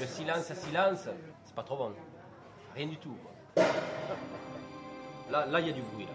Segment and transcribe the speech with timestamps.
[0.00, 1.08] Le silence, silence,
[1.44, 1.90] c'est pas trop bon.
[2.74, 3.14] Rien du tout.
[3.54, 3.64] quoi.
[5.30, 6.04] Là, là, il y a du bruit.
[6.04, 6.12] Là.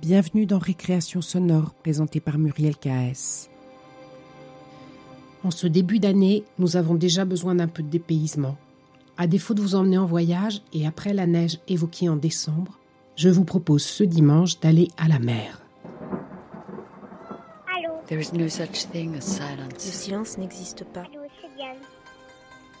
[0.00, 3.50] Bienvenue dans Récréation sonore, présentée par Muriel K.S.
[5.42, 8.56] En ce début d'année, nous avons déjà besoin d'un peu de dépaysement.
[9.16, 12.78] À défaut de vous emmener en voyage et après la neige évoquée en décembre,
[13.16, 15.62] je vous propose ce dimanche d'aller à la mer.
[17.74, 17.94] Allô?
[18.06, 19.78] There is no such thing as Le silence.
[19.78, 21.04] silence n'existe pas.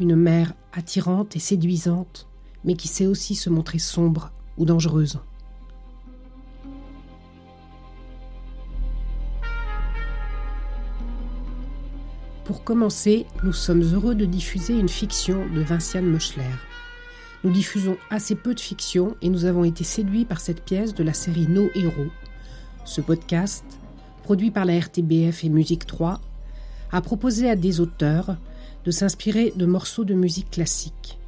[0.00, 2.26] Une mer attirante et séduisante,
[2.64, 5.20] mais qui sait aussi se montrer sombre ou dangereuse.
[12.44, 16.42] Pour commencer, nous sommes heureux de diffuser une fiction de Vinciane Meuchler.
[17.44, 21.04] Nous diffusons assez peu de fiction et nous avons été séduits par cette pièce de
[21.04, 22.10] la série Nos Héros.
[22.84, 23.64] Ce podcast,
[24.24, 26.20] produit par la RTBF et Musique 3,
[26.90, 28.36] a proposé à des auteurs
[28.84, 31.18] de s'inspirer de morceaux de musique classique.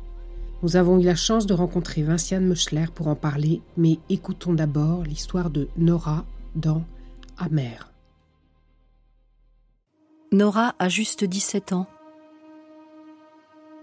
[0.62, 5.03] Nous avons eu la chance de rencontrer Vinciane Meuchler pour en parler, mais écoutons d'abord
[5.03, 6.83] l'histoire de Nora dans
[7.39, 7.93] Amer.
[10.33, 11.87] Nora a juste 17 ans.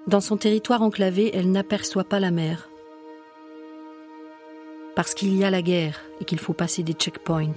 [0.08, 2.70] Dans son territoire enclavé, elle n'aperçoit pas la mer.
[4.96, 7.54] Parce qu'il y a la guerre et qu'il faut passer des checkpoints.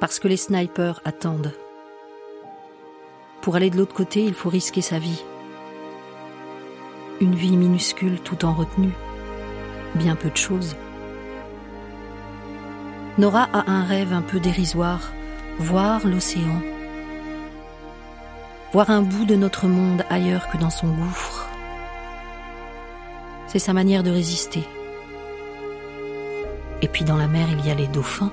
[0.00, 1.52] Parce que les snipers attendent.
[3.42, 5.20] Pour aller de l'autre côté, il faut risquer sa vie.
[7.20, 8.94] Une vie minuscule tout en retenue.
[9.96, 10.76] Bien peu de choses.
[13.18, 15.12] Nora a un rêve un peu dérisoire,
[15.58, 16.62] voir l'océan.
[18.72, 21.48] Voir un bout de notre monde ailleurs que dans son gouffre.
[23.48, 24.62] C'est sa manière de résister.
[26.80, 28.32] Et puis dans la mer, il y a les dauphins.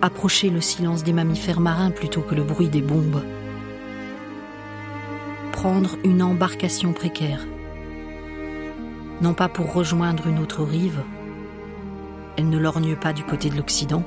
[0.00, 3.22] Approcher le silence des mammifères marins plutôt que le bruit des bombes.
[5.50, 7.46] Prendre une embarcation précaire.
[9.20, 11.02] Non pas pour rejoindre une autre rive,
[12.36, 14.04] elle ne lorgne pas du côté de l'Occident.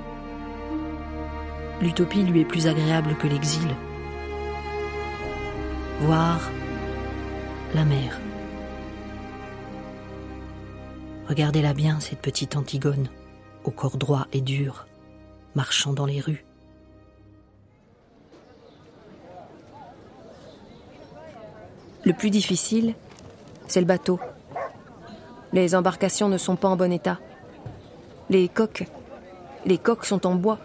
[1.81, 3.75] L'utopie lui est plus agréable que l'exil.
[6.00, 6.40] Voir
[7.75, 8.18] la mer.
[11.28, 13.09] Regardez-la bien, cette petite Antigone,
[13.66, 14.85] au corps droit et dur,
[15.56, 16.45] marchant dans les rues.
[22.03, 22.95] Le plus difficile,
[23.67, 24.19] c'est le bateau.
[25.53, 27.19] Les embarcations ne sont pas en bon état.
[28.29, 28.85] Les coques,
[29.66, 30.59] les coques sont en bois.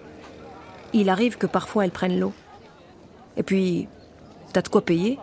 [0.93, 2.33] Il arrive que parfois elles prennent l'eau.
[3.37, 3.89] Et puis,
[4.53, 5.19] t'as de quoi payer?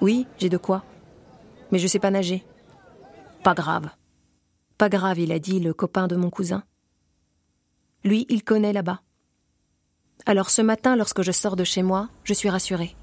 [0.00, 0.84] Oui, j'ai de quoi.
[1.72, 2.44] Mais je sais pas nager.
[3.42, 3.88] Pas grave.
[4.78, 6.62] Pas grave, il a dit le copain de mon cousin.
[8.04, 9.00] Lui, il connaît là-bas.
[10.26, 12.94] Alors ce matin, lorsque je sors de chez moi, je suis rassurée.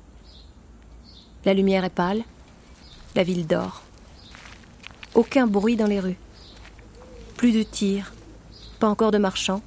[1.43, 2.23] La lumière est pâle,
[3.15, 3.81] la ville dort.
[5.15, 6.17] Aucun bruit dans les rues.
[7.35, 8.13] Plus de tirs,
[8.79, 9.63] pas encore de marchands,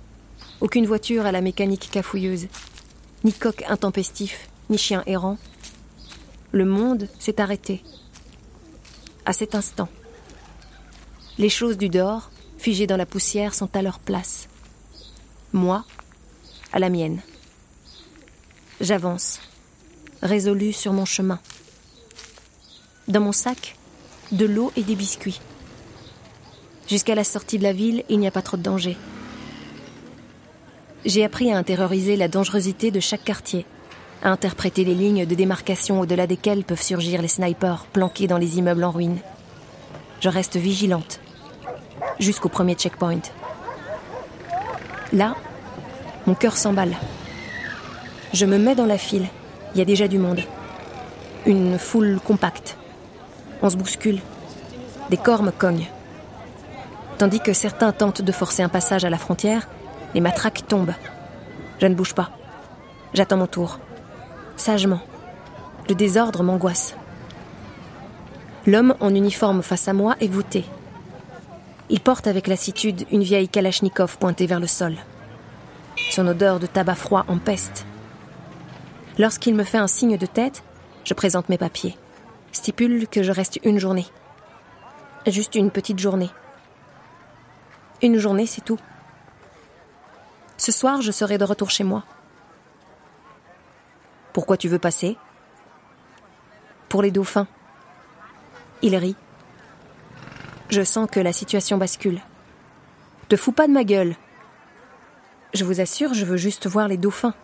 [0.60, 2.46] aucune voiture à la mécanique cafouilleuse,
[3.24, 5.38] ni coq intempestif, ni chien errant.
[6.52, 7.82] Le monde s'est arrêté.
[9.26, 9.88] À cet instant.
[11.38, 14.48] Les choses du dehors, figées dans la poussière, sont à leur place.
[15.54, 15.84] Moi,
[16.72, 17.20] à la mienne.
[18.80, 19.40] J'avance,
[20.20, 21.38] résolu sur mon chemin.
[23.06, 23.76] Dans mon sac,
[24.32, 25.40] de l'eau et des biscuits.
[26.88, 28.96] Jusqu'à la sortie de la ville, il n'y a pas trop de danger.
[31.04, 33.64] J'ai appris à intérioriser la dangerosité de chaque quartier,
[34.24, 38.58] à interpréter les lignes de démarcation au-delà desquelles peuvent surgir les snipers planqués dans les
[38.58, 39.20] immeubles en ruine.
[40.20, 41.20] Je reste vigilante,
[42.18, 43.22] jusqu'au premier checkpoint.
[45.14, 45.36] Là,
[46.26, 46.96] mon cœur s'emballe.
[48.32, 49.28] Je me mets dans la file.
[49.72, 50.40] Il y a déjà du monde.
[51.46, 52.76] Une foule compacte.
[53.62, 54.18] On se bouscule.
[55.10, 55.86] Des corps me cognent.
[57.16, 59.68] Tandis que certains tentent de forcer un passage à la frontière,
[60.14, 60.94] les matraques tombent.
[61.80, 62.30] Je ne bouge pas.
[63.12, 63.78] J'attends mon tour.
[64.56, 65.00] Sagement.
[65.88, 66.96] Le désordre m'angoisse.
[68.66, 70.64] L'homme en uniforme face à moi est voûté.
[71.90, 74.96] Il porte avec lassitude une vieille kalachnikov pointée vers le sol.
[76.10, 77.86] Son odeur de tabac froid empeste.
[79.18, 80.62] Lorsqu'il me fait un signe de tête,
[81.04, 81.96] je présente mes papiers.
[82.52, 84.06] Stipule que je reste une journée.
[85.26, 86.30] Juste une petite journée.
[88.02, 88.78] Une journée, c'est tout.
[90.56, 92.04] Ce soir, je serai de retour chez moi.
[94.32, 95.16] Pourquoi tu veux passer?
[96.88, 97.46] Pour les dauphins.
[98.82, 99.16] Il rit.
[100.74, 102.20] Je sens que la situation bascule.
[103.28, 104.16] Te fous pas de ma gueule.
[105.52, 107.34] Je vous assure, je veux juste voir les dauphins.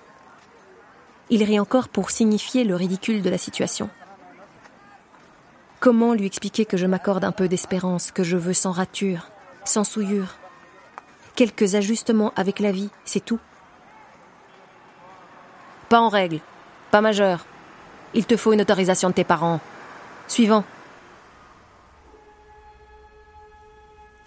[1.29, 3.89] Il rit encore pour signifier le ridicule de la situation.
[5.79, 9.29] Comment lui expliquer que je m'accorde un peu d'espérance, que je veux sans rature,
[9.65, 10.35] sans souillure?
[11.37, 13.39] Quelques ajustements avec la vie, c'est tout.
[15.89, 16.41] Pas en règle,
[16.91, 17.47] pas majeur.
[18.13, 19.61] Il te faut une autorisation de tes parents.
[20.27, 20.65] Suivant.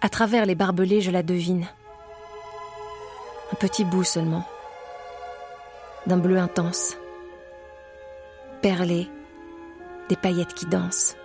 [0.04, 1.66] À travers les barbelés, je la devine.
[3.50, 4.46] Un petit bout seulement.
[6.06, 6.98] D'un bleu intense.
[8.60, 9.08] Perlé.
[10.10, 11.16] Des paillettes qui dansent.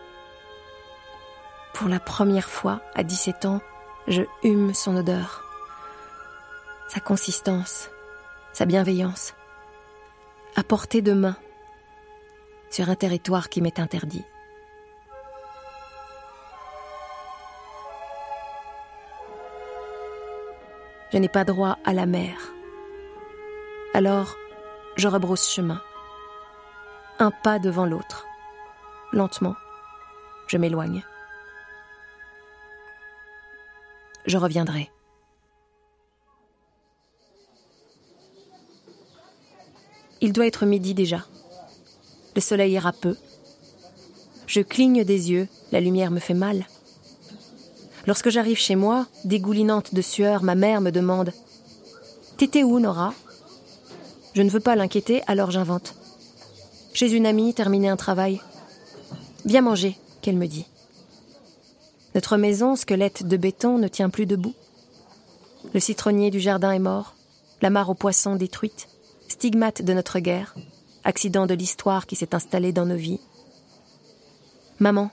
[1.73, 3.59] Pour la première fois, à 17 ans,
[4.07, 5.43] je hume son odeur.
[6.87, 7.89] Sa consistance.
[8.53, 9.33] Sa bienveillance.
[10.55, 11.35] À portée de main.
[12.69, 14.23] Sur un territoire qui m'est interdit.
[21.11, 22.53] Je n'ai pas droit à la mer.
[23.93, 24.35] Alors,
[24.95, 25.81] je rebrousse chemin.
[27.19, 28.25] Un pas devant l'autre.
[29.11, 29.55] Lentement,
[30.47, 31.03] je m'éloigne.
[34.25, 34.91] Je reviendrai.
[40.21, 41.25] Il doit être midi déjà.
[42.35, 43.15] Le soleil ira peu.
[44.47, 46.65] Je cligne des yeux, la lumière me fait mal.
[48.07, 51.31] Lorsque j'arrive chez moi, dégoulinante de sueur, ma mère me demande
[52.37, 53.13] T'étais où, Nora?
[54.33, 55.95] Je ne veux pas l'inquiéter, alors j'invente.
[56.93, 58.41] Chez une amie, terminer un travail.
[59.45, 60.65] Viens manger, qu'elle me dit.
[62.15, 64.53] Notre maison, squelette de béton, ne tient plus debout.
[65.73, 67.15] Le citronnier du jardin est mort,
[67.61, 68.87] la mare aux poissons détruite,
[69.27, 70.55] stigmate de notre guerre,
[71.03, 73.19] accident de l'histoire qui s'est installé dans nos vies.
[74.79, 75.11] Maman,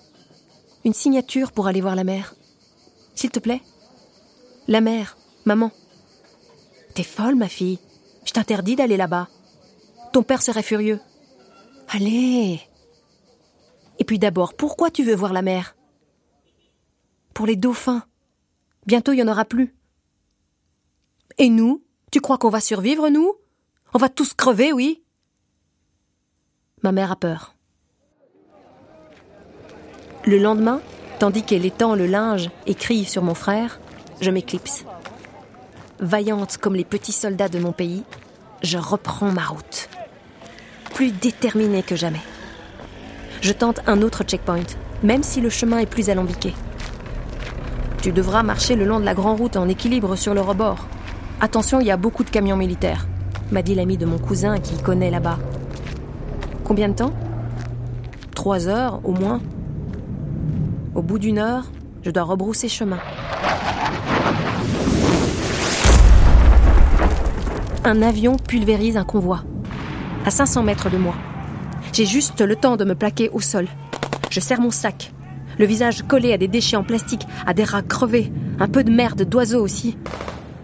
[0.84, 2.36] une signature pour aller voir la mer.
[3.16, 3.62] S'il te plaît
[4.68, 5.16] La mère,
[5.46, 5.72] maman.
[6.94, 7.80] T'es folle, ma fille.
[8.24, 9.28] Je t'interdis d'aller là-bas.
[10.12, 11.00] Ton père serait furieux.
[11.88, 12.60] Allez.
[13.98, 15.76] Et puis d'abord, pourquoi tu veux voir la mer
[17.34, 18.04] Pour les dauphins.
[18.86, 19.74] Bientôt il n'y en aura plus.
[21.38, 21.82] Et nous?
[22.12, 23.34] Tu crois qu'on va survivre, nous?
[23.94, 25.02] On va tous crever, oui?
[26.82, 27.54] Ma mère a peur.
[30.24, 30.80] Le lendemain,
[31.18, 33.80] Tandis qu'elle étend le linge et crie sur mon frère,
[34.20, 34.84] je m'éclipse.
[35.98, 38.02] Vaillante comme les petits soldats de mon pays,
[38.62, 39.88] je reprends ma route.
[40.94, 42.20] Plus déterminée que jamais.
[43.40, 44.66] Je tente un autre checkpoint,
[45.02, 46.54] même si le chemin est plus alambiqué.
[48.02, 50.86] Tu devras marcher le long de la grande route en équilibre sur le rebord.
[51.40, 53.06] Attention, il y a beaucoup de camions militaires,
[53.50, 55.38] m'a dit l'ami de mon cousin qui connaît là-bas.
[56.62, 57.12] Combien de temps?
[58.34, 59.40] Trois heures au moins.
[60.96, 61.70] Au bout d'une heure,
[62.02, 62.98] je dois rebrousser chemin.
[67.84, 69.44] Un avion pulvérise un convoi.
[70.24, 71.14] À 500 mètres de moi.
[71.92, 73.68] J'ai juste le temps de me plaquer au sol.
[74.30, 75.12] Je serre mon sac.
[75.58, 78.90] Le visage collé à des déchets en plastique, à des rats crevés, un peu de
[78.90, 79.98] merde d'oiseaux aussi.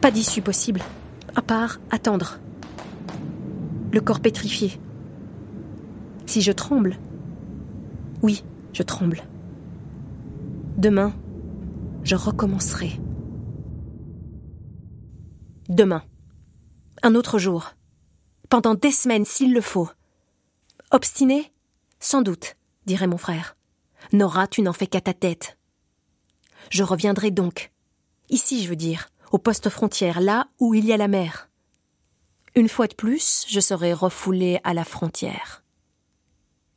[0.01, 0.81] Pas d'issue possible,
[1.37, 2.39] à part attendre.
[3.93, 4.81] Le corps pétrifié.
[6.25, 6.97] Si je tremble,
[8.23, 8.43] oui,
[8.73, 9.23] je tremble.
[10.77, 11.13] Demain,
[12.03, 12.99] je recommencerai.
[15.69, 16.03] Demain.
[17.03, 17.75] Un autre jour.
[18.49, 19.91] Pendant des semaines s'il le faut.
[20.91, 21.53] Obstiné
[22.01, 23.57] Sans doute, dirait mon frère.
[24.13, 25.59] Nora, tu n'en fais qu'à ta tête.
[26.71, 27.71] Je reviendrai donc.
[28.31, 31.51] Ici, je veux dire, au poste frontière, là où il y a la mer.
[32.55, 35.62] Une fois de plus, je serai refoulé à la frontière.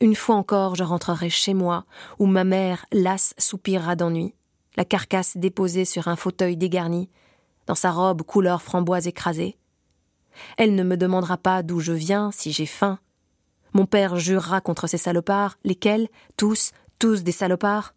[0.01, 1.85] Une fois encore, je rentrerai chez moi,
[2.19, 4.35] où ma mère, lasse, soupirera d'ennui,
[4.75, 7.09] la carcasse déposée sur un fauteuil dégarni,
[7.65, 9.57] dans sa robe couleur framboise écrasée.
[10.57, 12.99] Elle ne me demandera pas d'où je viens, si j'ai faim.
[13.73, 17.93] Mon père jurera contre ces salopards, lesquels, tous, tous des salopards.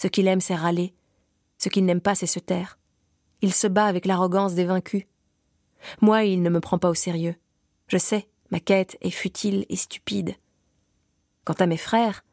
[0.00, 0.94] Ce qu'il aime, c'est râler.
[1.58, 2.78] Ce qu'il n'aime pas, c'est se taire.
[3.40, 5.04] Il se bat avec l'arrogance des vaincus.
[6.00, 7.34] Moi, il ne me prend pas au sérieux.
[7.88, 10.34] Je sais, ma quête est futile et stupide.
[11.44, 12.24] Quant à mes frères,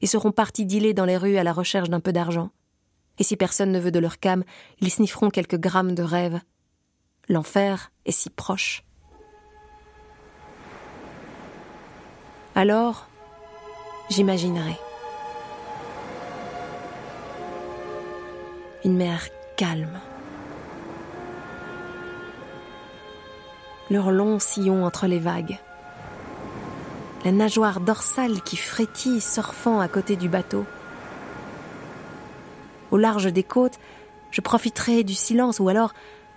[0.00, 2.50] ils seront partis dealer dans les rues à la recherche d'un peu d'argent.
[3.18, 4.44] Et si personne ne veut de leur cam,
[4.80, 6.40] ils snifferont quelques grammes de rêve.
[7.28, 8.84] L'enfer est si proche.
[12.54, 13.08] Alors,
[14.10, 14.76] j'imaginerai.
[18.84, 20.00] Une mer calme.
[23.90, 25.58] Leur long sillon entre les vagues.
[27.28, 30.64] La nageoire dorsale qui frétille surfant à côté du bateau.
[32.90, 33.78] Au large des côtes,
[34.30, 35.92] je profiterai du silence ou alors,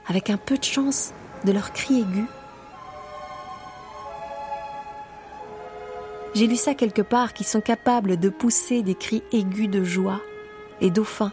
[0.09, 1.13] avec un peu de chance,
[1.45, 2.27] de leurs cris aigus.
[6.33, 10.19] J'ai lu ça quelque part qui sont capables de pousser des cris aigus de joie
[10.81, 11.31] et dauphins.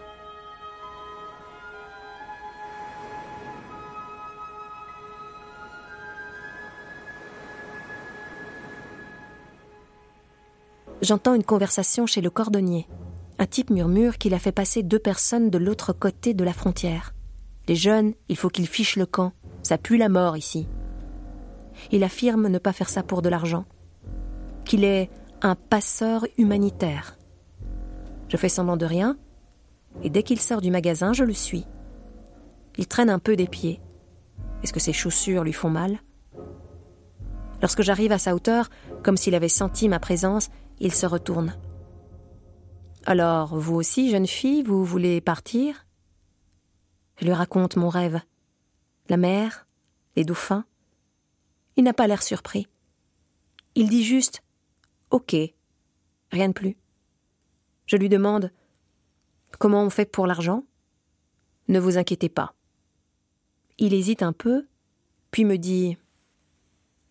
[11.01, 12.89] J'entends une conversation chez le cordonnier.
[13.39, 17.15] Un type murmure qu'il a fait passer deux personnes de l'autre côté de la frontière.
[17.69, 19.33] Les jeunes, il faut qu'ils fichent le camp.
[19.63, 20.67] Ça pue la mort ici.
[21.93, 23.65] Il affirme ne pas faire ça pour de l'argent.
[24.65, 25.09] Qu'il est
[25.41, 27.17] un passeur humanitaire.
[28.29, 29.17] Je fais semblant de rien,
[30.03, 31.65] et dès qu'il sort du magasin, je le suis.
[32.77, 33.81] Il traîne un peu des pieds.
[34.63, 35.99] Est-ce que ses chaussures lui font mal?
[37.63, 38.69] Lorsque j'arrive à sa hauteur,
[39.03, 40.51] comme s'il avait senti ma présence,
[40.81, 41.57] il se retourne.
[43.05, 45.87] Alors, vous aussi, jeune fille, vous voulez partir?
[47.17, 48.21] Je lui raconte mon rêve.
[49.09, 49.67] La mer,
[50.15, 50.65] les dauphins.
[51.77, 52.69] Il n'a pas l'air surpris.
[53.75, 54.43] Il dit juste
[55.11, 55.35] Ok,
[56.31, 56.77] rien de plus.
[57.87, 58.53] Je lui demande
[59.59, 60.65] Comment on fait pour l'argent?
[61.69, 62.55] Ne vous inquiétez pas.
[63.79, 64.67] Il hésite un peu,
[65.31, 65.97] puis me dit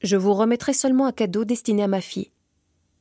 [0.02, 2.32] Je vous remettrai seulement un cadeau destiné à ma fille.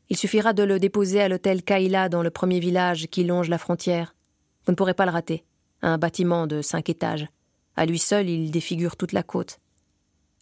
[0.08, 3.58] Il suffira de le déposer à l'hôtel Kaila dans le premier village qui longe la
[3.58, 4.14] frontière.
[4.64, 5.44] Vous ne pourrez pas le rater.
[5.82, 7.26] Un bâtiment de cinq étages.
[7.74, 9.58] À lui seul, il défigure toute la côte.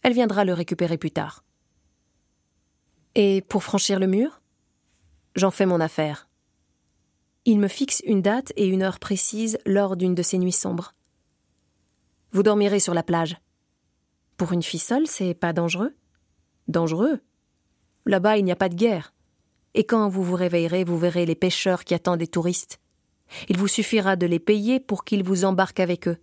[0.03, 1.43] Elle viendra le récupérer plus tard.
[3.15, 4.41] Et pour franchir le mur
[5.35, 6.29] J'en fais mon affaire.
[7.43, 10.93] Il me fixe une date et une heure précise lors d'une de ces nuits sombres.
[12.31, 13.37] Vous dormirez sur la plage.
[14.37, 15.95] Pour une fille seule, c'est pas dangereux
[16.67, 17.19] Dangereux
[18.05, 19.14] Là-bas, il n'y a pas de guerre
[19.75, 22.79] et quand vous vous réveillerez, vous verrez les pêcheurs qui attendent des touristes.
[23.49, 26.17] Il vous suffira de les payer pour qu'ils vous embarquent avec eux.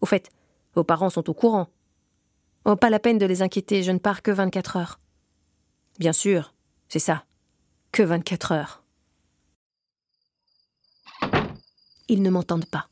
[0.00, 0.30] Au fait,
[0.74, 1.68] vos parents sont au courant.
[2.66, 5.00] Oh, pas la peine de les inquiéter, je ne pars que vingt-quatre heures.
[5.98, 6.54] Bien sûr,
[6.88, 7.24] c'est ça.
[7.90, 8.82] Que vingt-quatre heures.
[12.08, 12.88] Ils ne m'entendent pas.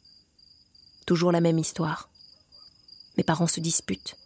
[1.06, 2.08] Toujours la même histoire.
[3.18, 4.16] Mes parents se disputent.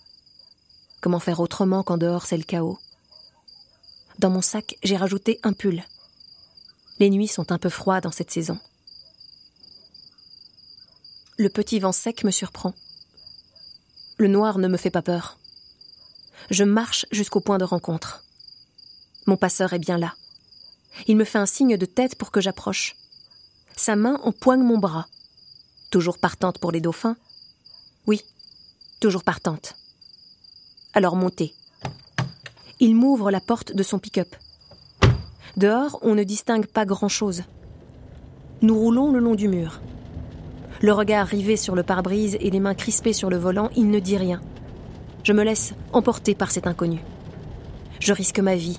[1.00, 2.78] Comment faire autrement qu'en dehors c'est le chaos
[4.18, 5.84] dans mon sac, j'ai rajouté un pull.
[6.98, 8.58] Les nuits sont un peu froides en cette saison.
[11.36, 12.72] Le petit vent sec me surprend.
[14.16, 15.38] Le noir ne me fait pas peur.
[16.50, 18.24] Je marche jusqu'au point de rencontre.
[19.26, 20.14] Mon passeur est bien là.
[21.06, 22.96] Il me fait un signe de tête pour que j'approche.
[23.76, 25.08] Sa main empoigne mon bras.
[25.90, 27.16] Toujours partante pour les dauphins
[28.06, 28.22] Oui,
[29.00, 29.76] toujours partante.
[30.94, 31.54] Alors montez.
[32.78, 34.28] Il m'ouvre la porte de son pick-up.
[35.56, 37.44] Dehors, on ne distingue pas grand-chose.
[38.60, 39.80] Nous roulons le long du mur.
[40.82, 43.98] Le regard rivé sur le pare-brise et les mains crispées sur le volant, il ne
[43.98, 44.42] dit rien.
[45.24, 46.98] Je me laisse emporter par cet inconnu.
[47.98, 48.78] Je risque ma vie.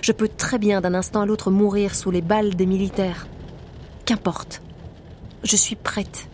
[0.00, 3.26] Je peux très bien d'un instant à l'autre mourir sous les balles des militaires.
[4.06, 4.62] Qu'importe.
[5.44, 6.30] Je suis prête.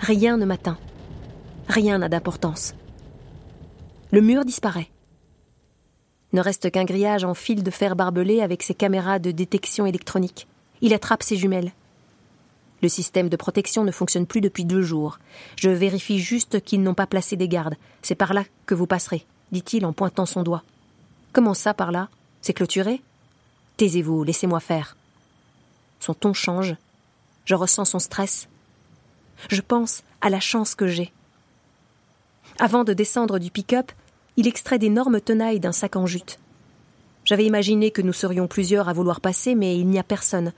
[0.00, 0.78] Rien ne m'atteint.
[1.68, 2.74] Rien n'a d'importance.
[4.10, 4.88] Le mur disparaît.
[6.36, 10.46] Ne reste qu'un grillage en fil de fer barbelé avec ses caméras de détection électronique.
[10.82, 11.72] Il attrape ses jumelles.
[12.82, 15.18] Le système de protection ne fonctionne plus depuis deux jours.
[15.56, 17.76] Je vérifie juste qu'ils n'ont pas placé des gardes.
[18.02, 20.62] C'est par là que vous passerez, dit-il en pointant son doigt.
[21.32, 22.10] Comment ça par là?
[22.42, 23.00] C'est clôturé?
[23.78, 24.94] Taisez-vous, laissez-moi faire.
[26.00, 26.76] Son ton change.
[27.46, 28.46] Je ressens son stress.
[29.48, 31.14] Je pense à la chance que j'ai.
[32.58, 33.90] Avant de descendre du pick-up,
[34.36, 36.38] il extrait d'énormes tenailles d'un sac en jute.
[37.24, 40.52] J'avais imaginé que nous serions plusieurs à vouloir passer, mais il n'y a personne.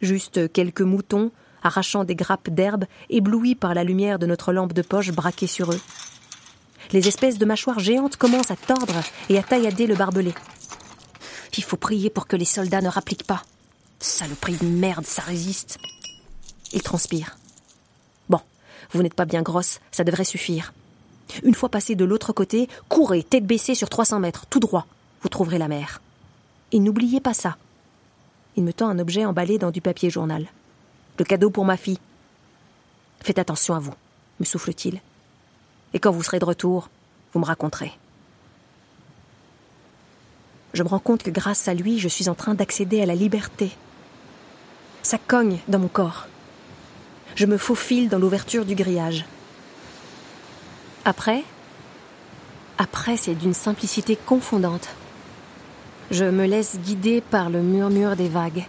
[0.00, 1.30] Juste quelques moutons,
[1.62, 5.72] arrachant des grappes d'herbe, éblouis par la lumière de notre lampe de poche braquée sur
[5.72, 5.80] eux.
[6.92, 10.32] Les espèces de mâchoires géantes commencent à tordre et à taillader le barbelé.
[11.56, 13.42] Il faut prier pour que les soldats ne rappliquent pas.
[13.98, 15.78] Saloperie de merde, ça résiste.
[16.72, 17.36] Il transpire.
[18.28, 18.40] Bon,
[18.92, 20.72] vous n'êtes pas bien grosse, ça devrait suffire.
[21.42, 24.86] Une fois passé de l'autre côté, courez, tête baissée sur 300 mètres, tout droit.
[25.22, 26.00] Vous trouverez la mer.
[26.72, 27.56] Et n'oubliez pas ça.
[28.56, 30.46] Il me tend un objet emballé dans du papier journal.
[31.18, 31.98] Le cadeau pour ma fille.
[33.20, 33.94] Faites attention à vous,
[34.40, 35.00] me souffle-t-il.
[35.94, 36.88] Et quand vous serez de retour,
[37.32, 37.92] vous me raconterez.
[40.74, 43.14] je me rends compte que grâce à lui, je suis en train d'accéder à la
[43.14, 43.70] liberté.
[45.02, 46.26] Ça cogne dans mon corps.
[47.34, 49.24] Je me faufile dans l'ouverture du grillage.
[51.04, 51.44] Après,
[52.78, 54.88] après, c'est d'une simplicité confondante.
[56.10, 58.64] Je me laisse guider par le murmure des vagues,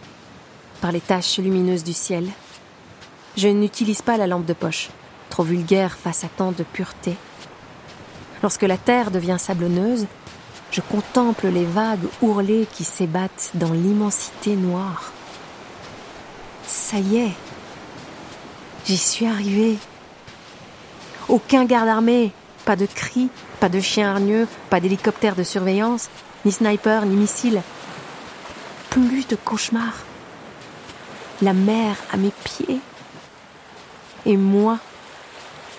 [0.82, 2.28] par les taches lumineuses du ciel.
[3.38, 4.90] Je n'utilise pas la lampe de poche,
[5.30, 7.16] trop vulgaire face à tant de pureté.
[8.42, 10.08] Lorsque la terre devient sablonneuse,
[10.72, 15.12] je contemple les vagues ourlées qui s'ébattent dans l'immensité noire.
[16.66, 17.34] Ça y est,
[18.86, 19.78] j'y suis arrivée.
[21.30, 22.32] Aucun garde armé,
[22.66, 26.10] pas de cris, pas de chiens hargneux, pas d'hélicoptère de surveillance,
[26.44, 27.62] ni sniper, ni missile.
[28.90, 30.00] Plus de cauchemars.
[31.44, 32.80] La mer à mes pieds.
[34.26, 34.80] Et moi,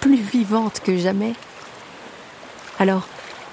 [0.00, 1.34] plus vivante que jamais.
[2.78, 3.08] Alors,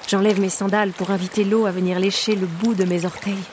[0.07, 3.43] j'enlève mes sandales pour inviter l'eau à venir lécher le bout de mes orteils.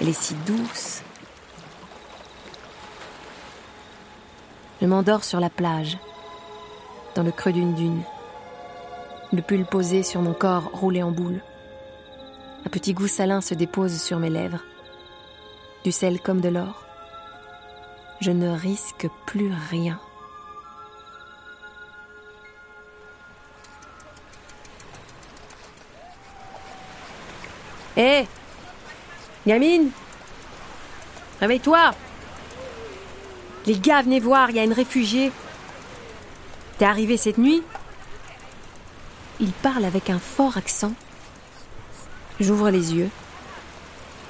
[0.00, 1.02] Elle est si douce.
[4.80, 5.98] Je m'endors sur la plage,
[7.16, 8.02] dans le creux d'une dune.
[9.32, 11.40] Le pull posé sur mon corps roulé en boule.
[12.66, 14.62] Un petit goût salin se dépose sur mes lèvres.
[15.82, 16.84] Du sel comme de l'or.
[18.20, 19.98] Je ne risque plus rien.
[27.96, 28.26] Hé
[29.46, 29.90] Yamine
[31.40, 31.94] Réveille-toi
[33.66, 35.32] Les gars, venez voir, il y a une réfugiée.
[36.78, 37.62] T'es arrivée cette nuit?
[39.40, 40.92] Il parle avec un fort accent.
[42.38, 43.08] J'ouvre les yeux.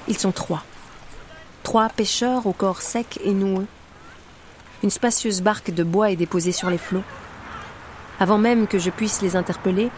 [0.07, 0.63] Ils sont trois.
[1.63, 3.67] Trois pêcheurs au corps sec et noueux.
[4.81, 7.03] Une spacieuse barque de bois est déposée sur les flots.
[8.17, 9.91] Avant même que je puisse les interpeller,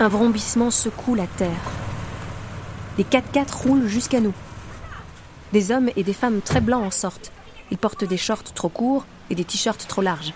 [0.00, 1.70] un vrombissement secoue la terre.
[2.96, 4.34] Des 4x4 roulent jusqu'à nous.
[5.52, 7.30] Des hommes et des femmes très blancs en sortent.
[7.70, 10.34] Ils portent des shorts trop courts et des t-shirts trop larges.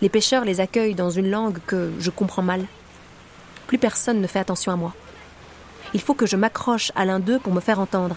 [0.00, 2.64] Les pêcheurs les accueillent dans une langue que je comprends mal.
[3.66, 4.94] Plus personne ne fait attention à moi.
[5.94, 8.16] Il faut que je m'accroche à l'un d'eux pour me faire entendre.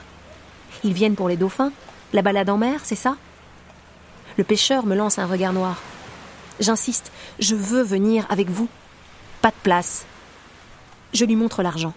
[0.84, 1.72] Ils viennent pour les dauphins
[2.14, 3.18] La balade en mer, c'est ça?
[4.38, 5.82] Le pêcheur me lance un regard noir.
[6.60, 8.68] J'insiste, je veux venir avec vous.
[9.42, 10.06] Pas de place.
[11.14, 11.94] Je lui montre l'argent.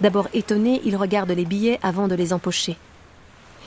[0.00, 2.76] D'abord étonné, il regarde les billets avant de les empocher.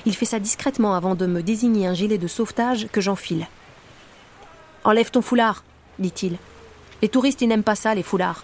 [0.06, 3.48] Il fait ça discrètement avant de me désigner un gilet de sauvetage que j'enfile.
[4.84, 5.64] Enlève ton foulard,
[6.00, 6.38] dit-il.
[7.02, 8.44] Les touristes, ils n'aiment pas ça, les foulards.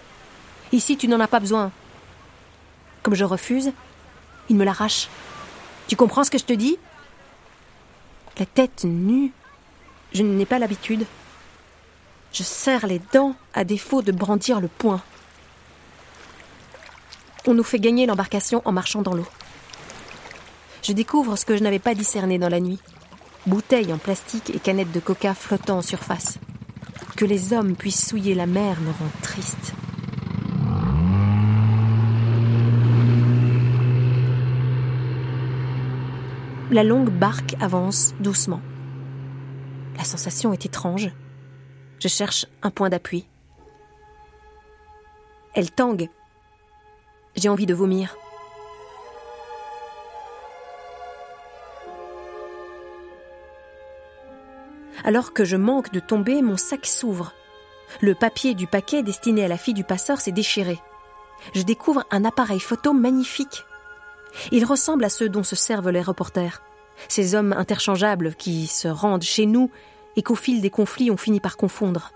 [0.71, 1.71] Ici, tu n'en as pas besoin.
[3.03, 3.71] Comme je refuse,
[4.49, 5.09] il me l'arrache.
[5.87, 6.77] Tu comprends ce que je te dis?
[8.37, 9.31] La tête nue.
[10.13, 11.05] Je n'ai pas l'habitude.
[12.31, 15.01] Je serre les dents à défaut de brandir le poing.
[17.47, 19.27] On nous fait gagner l'embarcation en marchant dans l'eau.
[20.83, 22.79] Je découvre ce que je n'avais pas discerné dans la nuit.
[23.47, 26.39] Bouteilles en plastique et canettes de coca flottant en surface.
[27.15, 29.73] Que les hommes puissent souiller la mer me rend triste.
[36.71, 38.61] La longue barque avance doucement.
[39.97, 41.11] La sensation est étrange.
[41.99, 43.25] Je cherche un point d'appui.
[45.55, 46.09] Elle tangue.
[47.35, 48.15] J'ai envie de vomir.
[55.03, 57.33] Alors que je manque de tomber, mon sac s'ouvre.
[58.01, 60.79] Le papier du paquet destiné à la fille du passeur s'est déchiré.
[61.53, 63.65] Je découvre un appareil photo magnifique.
[64.51, 66.61] Il ressemble à ceux dont se servent les reporters.
[67.07, 69.71] Ces hommes interchangeables qui se rendent chez nous
[70.15, 72.11] et qu'au fil des conflits on finit par confondre.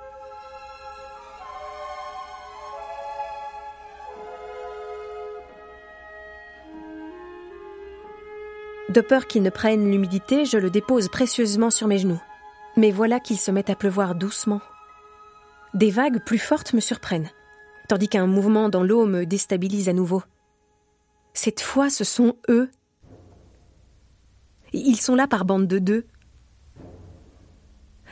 [8.89, 12.22] De peur qu'il ne prenne l'humidité, je le dépose précieusement sur mes genoux.
[12.75, 14.62] Mais voilà qu'il se met à pleuvoir doucement.
[15.73, 17.29] Des vagues plus fortes me surprennent,
[17.88, 20.23] tandis qu'un mouvement dans l'eau me déstabilise à nouveau.
[21.33, 22.69] Cette fois, ce sont eux.
[24.71, 26.05] Ils sont là par bande de deux.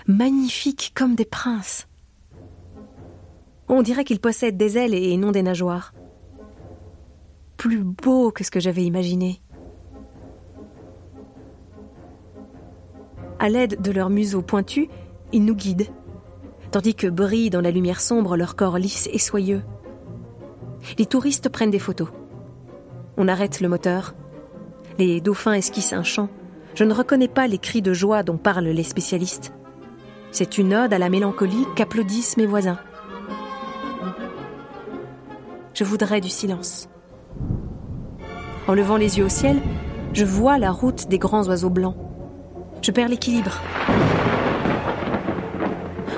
[0.08, 1.88] Magnifiques comme des princes.
[3.68, 5.94] On dirait qu'ils possèdent des ailes et non des nageoires.
[7.58, 9.41] Plus beau que ce que j'avais imaginé.
[13.42, 14.88] À l'aide de leurs museaux pointus,
[15.34, 15.88] ils nous guident,
[16.70, 19.64] tandis que brillent dans la lumière sombre leur corps lisse et soyeux.
[21.00, 22.10] Les touristes prennent des photos.
[23.18, 24.14] On arrête le moteur.
[25.00, 26.30] Les dauphins esquissent un chant.
[26.76, 29.52] Je ne reconnais pas les cris de joie dont parlent les spécialistes.
[30.32, 32.78] C'est une ode à la mélancolie qu'applaudissent mes voisins.
[35.74, 36.90] Je voudrais du silence.
[38.68, 39.60] En levant les yeux au ciel,
[40.14, 41.98] je vois la route des grands oiseaux blancs.
[42.82, 43.62] Je perds l'équilibre.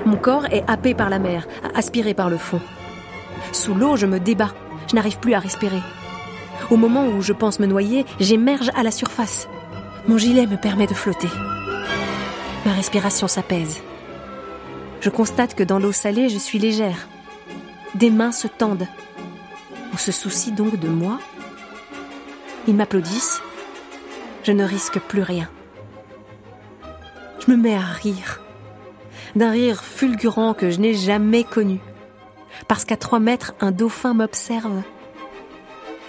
[0.06, 2.62] Mon corps est happé par la mer, aspiré par le fond.
[3.52, 4.54] Sous l'eau, je me débats.
[4.90, 5.82] Je n'arrive plus à respirer.
[6.72, 9.48] Au moment où je pense me noyer, j'émerge à la surface.
[10.08, 11.30] Mon gilet me permet de flotter.
[12.66, 13.82] Ma respiration s'apaise.
[15.02, 17.08] Je constate que dans l'eau salée, je suis légère.
[17.96, 18.88] Des mains se tendent.
[19.94, 21.20] On se soucie donc de moi.
[22.68, 23.42] Ils m'applaudissent.
[24.44, 25.50] Je ne risque plus rien.
[27.46, 28.42] Je me mets à rire.
[29.36, 31.80] D'un rire fulgurant que je n'ai jamais connu.
[32.68, 34.82] Parce qu'à trois mètres, un dauphin m'observe.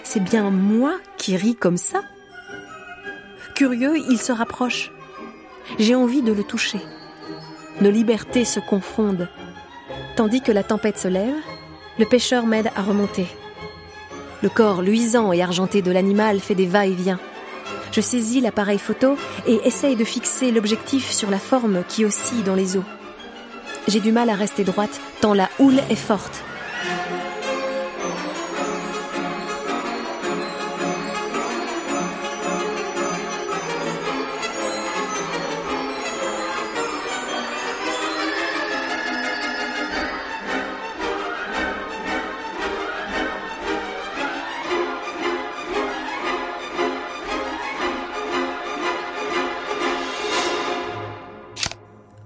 [0.03, 2.01] C'est bien moi qui ris comme ça
[3.55, 4.91] Curieux, il se rapproche.
[5.79, 6.79] J'ai envie de le toucher.
[7.81, 9.27] Nos libertés se confondent.
[10.15, 11.35] Tandis que la tempête se lève,
[11.99, 13.27] le pêcheur m'aide à remonter.
[14.41, 17.19] Le corps luisant et argenté de l'animal fait des va-et-vient.
[17.95, 19.15] Je saisis l'appareil photo
[19.47, 22.83] et essaye de fixer l'objectif sur la forme qui oscille dans les eaux.
[23.87, 26.43] J'ai du mal à rester droite tant la houle est forte.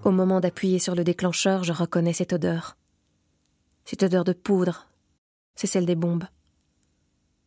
[0.10, 2.78] Au moment d'appuyer sur le déclencheur, je reconnais cette odeur.
[3.86, 4.88] Cette odeur de poudre,
[5.54, 6.24] c'est celle des bombes.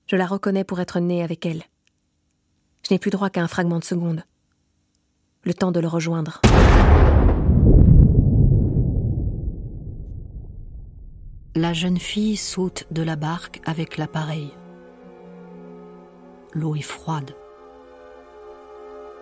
[0.07, 1.65] Je la reconnais pour être née avec elle.
[2.87, 4.23] Je n'ai plus droit qu'à un fragment de seconde.
[5.43, 6.41] Le temps de le rejoindre.
[11.57, 14.53] La jeune fille saute de la barque avec l'appareil.
[16.53, 17.35] L'eau est froide.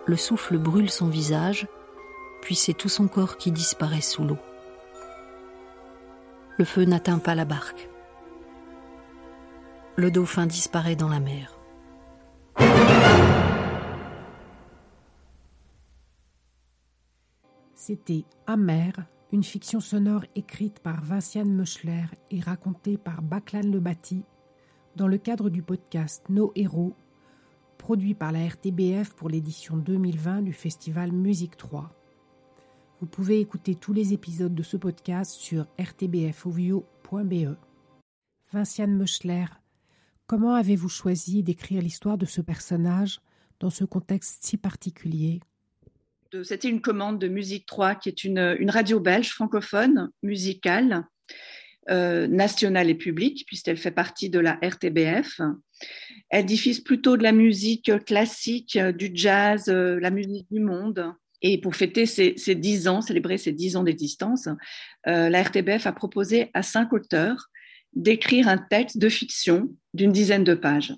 [0.05, 1.67] Le souffle brûle son visage,
[2.41, 4.39] puis c'est tout son corps qui disparaît sous l'eau.
[6.57, 7.89] Le feu n'atteint pas la barque.
[9.95, 11.57] Le dauphin disparaît dans la mer.
[17.75, 18.93] C'était Amer,
[19.31, 24.23] une fiction sonore écrite par Vinciane Meuchler et racontée par Baclan Lebati
[24.95, 26.95] dans le cadre du podcast Nos Héros,
[27.77, 31.91] produit par la RTBF pour l'édition 2020 du festival Musique 3.
[33.01, 37.55] Vous pouvez écouter tous les épisodes de ce podcast sur rtbfovio.be.
[38.53, 39.45] Vinciane Meuchler,
[40.27, 43.19] comment avez-vous choisi d'écrire l'histoire de ce personnage
[43.59, 45.39] dans ce contexte si particulier?
[46.43, 51.07] C'était une commande de Musique 3, qui est une, radio belge francophone, musicale,
[51.89, 55.41] euh, nationale et publique, puisqu'elle fait partie de la RTBF.
[56.29, 61.15] Elle diffuse plutôt de la musique classique, du jazz, euh, la musique du monde.
[61.41, 64.47] Et pour fêter ces, ces 10 ans, célébrer ces 10 ans d'existence,
[65.07, 67.49] euh, la RTBF a proposé à cinq auteurs
[67.93, 70.93] d'écrire un texte de fiction d'une dizaine de pages.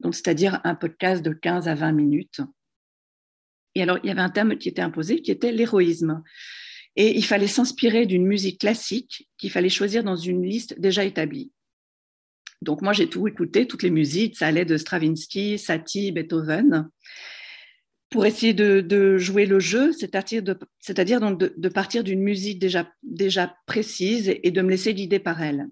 [0.00, 2.40] Donc, c'est-à-dire un podcast de 15 à 20 minutes.
[3.74, 6.22] Et alors, il y avait un thème qui était imposé, qui était l'héroïsme.
[6.96, 11.52] Et il fallait s'inspirer d'une musique classique qu'il fallait choisir dans une liste déjà établie.
[12.62, 14.36] Donc, moi, j'ai tout écouté, toutes les musiques.
[14.36, 16.88] Ça allait de Stravinsky, Satie, Beethoven
[18.10, 20.58] pour essayer de, jouer le jeu, c'est-à-dire, de,
[21.18, 25.66] donc de, partir d'une musique déjà, déjà précise et, de me laisser guider par elle.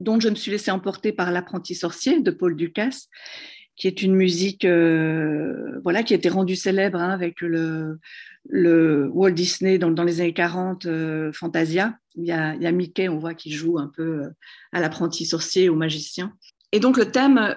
[0.00, 3.08] Donc, je me suis laissée emporter par L'apprenti sorcier de Paul Ducasse,
[3.74, 7.98] qui est une musique euh, voilà, qui a été rendue célèbre hein, avec le,
[8.50, 11.96] Walt Disney dans, les années 40, euh, Fantasia.
[12.16, 14.28] Il y, a, Mickey, on voit, qui joue un peu euh,
[14.72, 16.34] à l'apprenti sorcier, au magicien.
[16.72, 17.54] Et donc, le thème,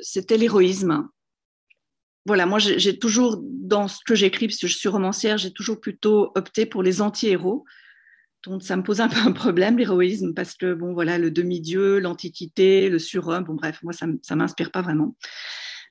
[0.00, 1.08] c'était l'héroïsme
[2.26, 5.80] voilà, moi j'ai toujours, dans ce que j'écris, parce que je suis romancière, j'ai toujours
[5.80, 7.64] plutôt opté pour les anti-héros.
[8.44, 11.98] Donc ça me pose un peu un problème, l'héroïsme, parce que, bon, voilà, le demi-dieu,
[11.98, 15.16] l'antiquité, le surhomme, bon, bref, moi ça ne m'inspire pas vraiment.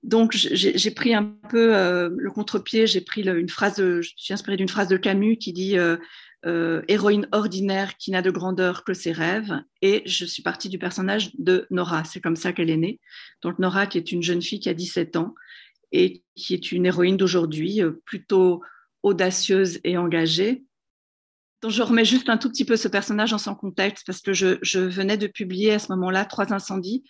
[0.03, 4.33] Donc j'ai pris un peu euh, le contre-pied, j'ai pris une phrase, de, je suis
[4.33, 5.97] inspirée d'une phrase de Camus qui dit euh,
[6.45, 9.51] euh, héroïne ordinaire qui n'a de grandeur que ses rêves.
[9.81, 12.99] Et je suis partie du personnage de Nora, c'est comme ça qu'elle est née.
[13.41, 15.33] Donc Nora, qui est une jeune fille qui a 17 ans,
[15.95, 18.61] et qui est une héroïne d'aujourd'hui, euh, plutôt
[19.03, 20.65] audacieuse et engagée.
[21.61, 24.33] Donc, je remets juste un tout petit peu ce personnage dans son contexte parce que
[24.33, 27.03] je, venais de publier à ce moment-là Trois incendies,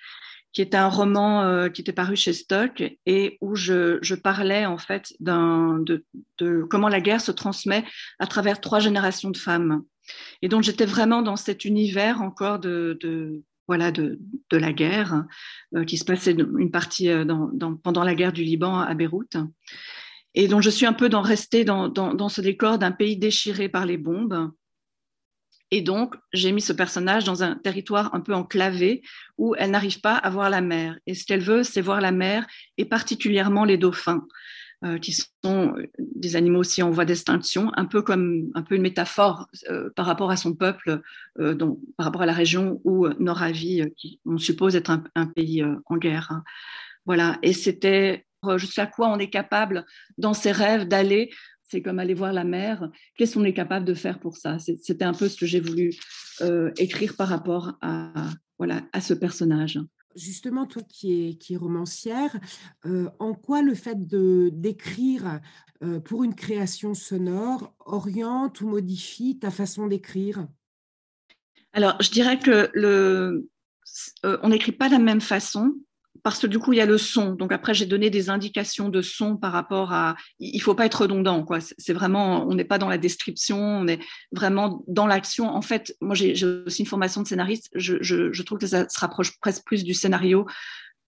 [0.54, 4.78] qui était un roman euh, qui était paru chez Stock et où je, parlais en
[4.78, 6.06] fait de,
[6.70, 7.84] comment la guerre se transmet
[8.20, 9.84] à travers trois générations de femmes.
[10.42, 14.20] Et donc j'étais vraiment dans cet univers encore de, voilà, de,
[14.52, 15.26] la guerre
[15.88, 19.38] qui se passait une partie dans, pendant la guerre du Liban à Beyrouth.
[20.34, 23.98] Et donc, je suis un peu restée dans ce décor d'un pays déchiré par les
[23.98, 24.52] bombes.
[25.72, 29.02] Et donc, j'ai mis ce personnage dans un territoire un peu enclavé
[29.38, 30.98] où elle n'arrive pas à voir la mer.
[31.08, 32.46] Et ce qu'elle veut, c'est voir la mer
[32.78, 34.26] et particulièrement les dauphins.
[34.84, 38.82] Euh, qui sont des animaux aussi en voie d'extinction, un peu comme un peu une
[38.82, 41.02] métaphore euh, par rapport à son peuple,
[41.40, 45.64] euh, donc, par rapport à la région où Noravi, qui on suppose être un, pays
[45.86, 46.28] en guerre.
[46.30, 46.44] Hein.
[47.06, 48.26] Voilà, et c'était
[48.58, 49.86] jusqu'à quoi on est capable
[50.18, 51.32] dans ses rêves d'aller.
[51.64, 52.90] C'est comme aller voir la mer.
[53.18, 54.60] Qu'est-ce qu'on est capable de faire pour ça?
[54.60, 55.94] C'était un peu ce que j'ai voulu
[56.78, 58.12] écrire par rapport à,
[58.58, 59.80] voilà, à ce personnage
[60.16, 62.40] justement, toi qui es, qui romancière,
[62.86, 65.40] euh, en quoi le fait de d'écrire
[65.84, 70.48] euh, pour une création sonore oriente ou modifie ta façon d'écrire?
[71.74, 73.50] Alors, je dirais que le,
[74.26, 75.76] euh, on n'écrit pas de la même façon
[76.26, 77.34] parce que du coup, il y a le son.
[77.34, 80.16] Donc après, j'ai donné des indications de son par rapport à.
[80.40, 81.60] Il faut pas être redondant, quoi.
[81.78, 84.00] C'est vraiment, on n'est pas dans la description, on est
[84.32, 85.48] vraiment dans l'action.
[85.48, 86.34] En fait, moi, j'ai
[86.66, 87.70] aussi une formation de scénariste.
[87.76, 90.48] Je, trouve que ça se rapproche presque plus du scénario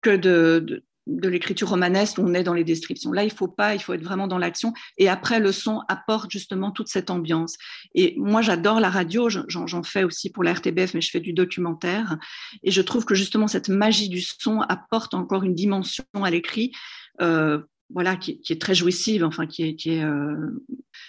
[0.04, 3.12] que de, de l'écriture romanesque on est dans les descriptions.
[3.12, 4.74] Là, il faut pas, il faut être vraiment dans l'action.
[4.98, 7.58] Et après, le son apporte justement toute cette ambiance.
[7.96, 9.30] Et moi, j'adore la radio.
[9.30, 12.18] J'en fais aussi pour la RTBF, mais je fais du documentaire.
[12.64, 16.72] Et je trouve que justement cette magie du son apporte encore une dimension à l'écrit.
[17.22, 20.64] Euh, voilà, qui, est très jouissive, enfin, qui est, qui est euh,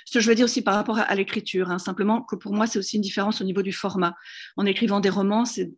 [0.05, 2.67] ce que je veux dire aussi par rapport à, l'écriture, hein, simplement que pour moi,
[2.67, 4.15] c'est aussi une différence au niveau du format.
[4.57, 5.73] En écrivant des romans, c'est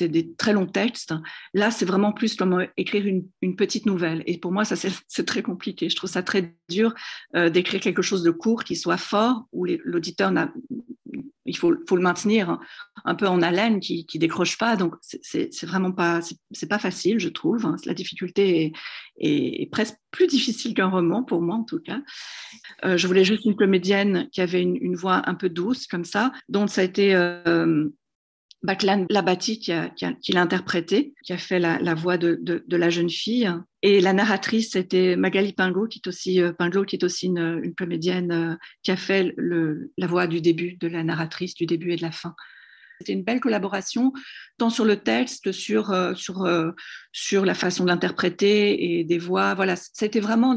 [0.00, 1.14] des très longs textes.
[1.54, 4.22] Là, c'est vraiment plus comme écrire une, une, petite nouvelle.
[4.26, 5.88] Et pour moi, ça, c'est très compliqué.
[5.88, 6.94] Je trouve ça très dur
[7.36, 10.32] euh, d'écrire quelque chose de court, qui soit fort, où l'auditeur
[11.48, 12.58] il faut, le maintenir
[13.04, 14.76] un peu en haleine, qui, qui décroche pas.
[14.76, 16.20] Donc c'est vraiment pas,
[16.52, 17.66] c'est pas facile, je trouve.
[17.66, 17.76] Hein.
[17.84, 18.72] La difficulté
[19.18, 22.00] est, presque plus difficile qu'un roman pour moi en tout cas.
[22.84, 26.32] Euh, je voulais juste une comédienne qui avait une, voix un peu douce comme ça,
[26.48, 27.88] donc ça a été euh,
[28.62, 33.10] Baclan Labati qui, l'a interprété, qui a fait la, voix de, de, de, la jeune
[33.10, 33.50] fille.
[33.82, 37.72] Et la narratrice, c'était Magali Pingot, qui est aussi, euh, Pingot, qui est aussi une,
[37.76, 41.96] comédienne euh, qui a fait la voix du début, de la narratrice, du début et
[41.96, 42.34] de la fin.
[42.98, 44.12] C'était une belle collaboration,
[44.58, 46.14] tant sur le texte, sur, euh,
[47.12, 49.54] sur, la façon d'interpréter et des voix.
[49.54, 50.56] Voilà, c'était vraiment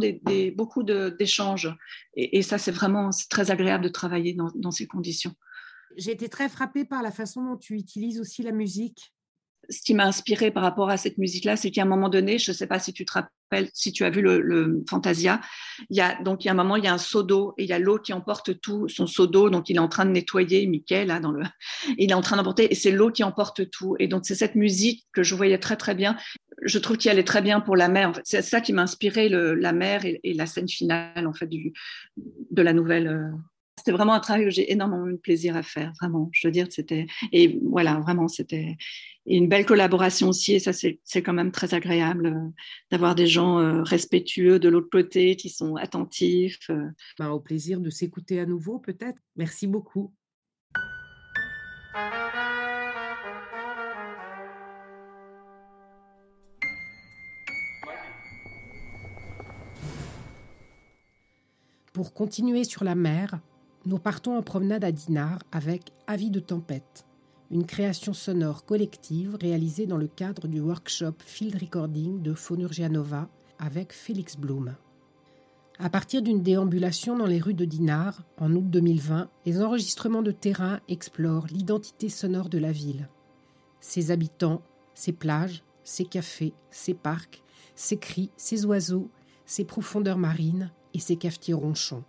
[0.56, 1.72] beaucoup d'échanges.
[2.16, 5.36] Et, ça, c'est vraiment très agréable de travailler dans ces conditions.
[5.98, 9.14] J'ai été très frappée par la façon dont tu utilises aussi la musique.
[9.70, 12.52] Ce qui m'a inspiré par rapport à cette musique-là, c'est qu'à un moment donné, je
[12.52, 15.40] ne sais pas si tu te rappelles, si tu as vu le, Fantasia,
[15.90, 17.54] il y a donc il y a un moment, il y a un seau d'eau
[17.58, 19.88] et il y a l'eau qui emporte tout, son seau d'eau, donc il est en
[19.88, 21.44] train de nettoyer Mickey là dans le,
[21.98, 23.96] il est en train d'emporter et c'est l'eau qui emporte tout.
[24.00, 26.18] Et donc c'est cette musique que je voyais très très bien.
[26.64, 28.14] Je trouve qu'il allait très bien pour la mer.
[28.24, 31.74] C'est ça qui m'a inspiré la mer et, la scène finale en fait du,
[32.18, 33.32] de la nouvelle.
[33.82, 36.30] C'était vraiment un travail que j'ai énormément eu de plaisir à faire, vraiment.
[36.34, 37.08] Je veux dire, c'était.
[37.32, 38.78] Et voilà, vraiment, c'était
[39.26, 40.54] une belle collaboration aussi.
[40.54, 42.50] Et ça, c'est quand même très agréable euh,
[42.92, 46.70] d'avoir des gens euh, respectueux de l'autre côté, qui sont attentifs.
[46.70, 46.90] Euh.
[47.18, 49.20] Ben, au plaisir de s'écouter à nouveau, peut-être.
[49.36, 50.14] Merci beaucoup.
[61.94, 63.42] Pour continuer sur la mer,
[63.86, 67.06] nous partons en promenade à Dinard avec Avis de tempête,
[67.50, 73.92] une création sonore collective réalisée dans le cadre du workshop Field Recording de Fonurgianova avec
[73.92, 74.76] Félix Blum.
[75.80, 80.32] À partir d'une déambulation dans les rues de Dinard, en août 2020, les enregistrements de
[80.32, 83.10] terrain explorent l'identité sonore de la ville.
[83.80, 84.62] Ses habitants,
[84.94, 87.42] ses plages, ses cafés, ses parcs,
[87.74, 89.10] ses cris, ses oiseaux,
[89.48, 92.04] ses profondeurs marines et ses cafetiers ronchons.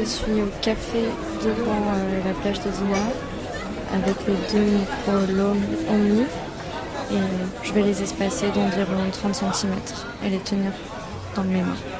[0.00, 1.04] je suis au café
[1.44, 2.96] devant euh, la plage de Dina
[3.92, 5.52] avec les deux micros
[5.90, 6.22] Omni
[7.10, 7.18] et euh,
[7.62, 9.74] je vais les espacer d'environ 30 cm
[10.24, 10.72] et les tenir
[11.36, 11.99] dans mes mains.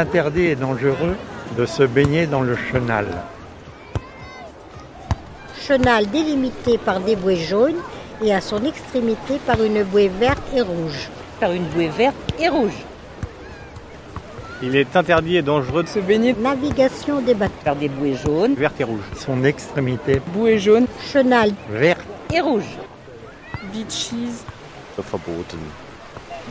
[0.00, 1.16] Interdit et dangereux
[1.56, 3.06] de se baigner dans le chenal.
[5.60, 7.80] Chenal délimité par des bouées jaunes
[8.22, 11.08] et à son extrémité par une bouée verte et rouge.
[11.38, 12.80] Par une bouée verte et rouge.
[14.62, 16.34] Il est interdit et dangereux de se baigner.
[16.34, 17.52] Navigation des bateaux.
[17.64, 18.54] Par des bouées jaunes.
[18.54, 19.04] Verte et rouge.
[19.16, 20.20] Son extrémité.
[20.34, 20.86] Bouée jaune.
[21.12, 21.52] Chenal.
[21.70, 22.04] Verte.
[22.32, 22.76] Et rouge.
[23.72, 24.44] Beaches.
[24.98, 25.60] Verboten.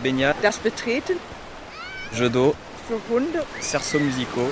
[0.04, 0.36] Baignade.
[0.42, 1.18] Das Betreten.
[2.14, 2.56] Jeu d'eau.
[2.90, 3.46] Für Hunde.
[3.62, 4.52] Cerceaux musicaux.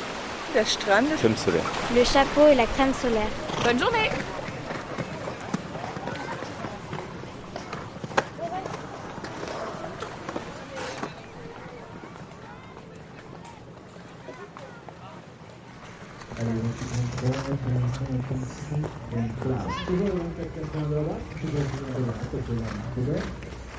[0.54, 1.08] Der Strand.
[1.18, 1.64] Crème solaire.
[1.96, 3.32] Le chapeau et la crème solaire.
[3.64, 4.12] Bonne journée.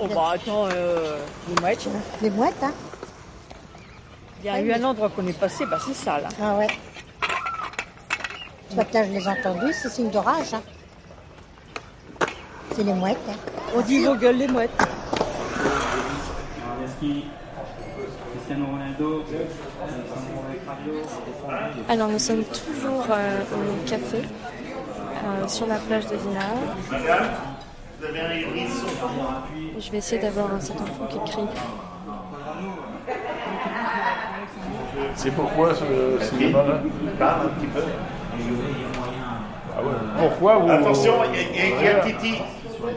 [0.00, 1.18] Oh bah attends, euh,
[1.48, 1.88] les mouettes.
[2.22, 2.72] Les mouettes, hein
[4.40, 6.28] Il y a eu un endroit qu'on est passé, bah c'est ça là.
[6.42, 6.68] Ah ouais.
[8.68, 10.54] Tu vois que là, je les ai entendus, c'est signe d'orage.
[10.54, 10.62] Hein.
[12.74, 13.18] C'est les mouettes.
[13.28, 13.36] Hein.
[13.76, 14.70] On dit vos gueules les mouettes.
[21.88, 24.22] Alors nous sommes toujours euh, au café
[25.24, 27.51] euh, sur la plage de Dinard.
[29.78, 31.42] Je vais essayer d'avoir cet enfant qui crie.
[35.14, 35.84] C'est pourquoi ce
[36.24, 36.80] cinéma-là
[37.18, 37.80] Parle un petit peu.
[39.76, 39.92] Ah ouais.
[40.18, 40.70] Pourquoi vous...
[40.70, 42.34] Attention, il y, a- il y a Titi.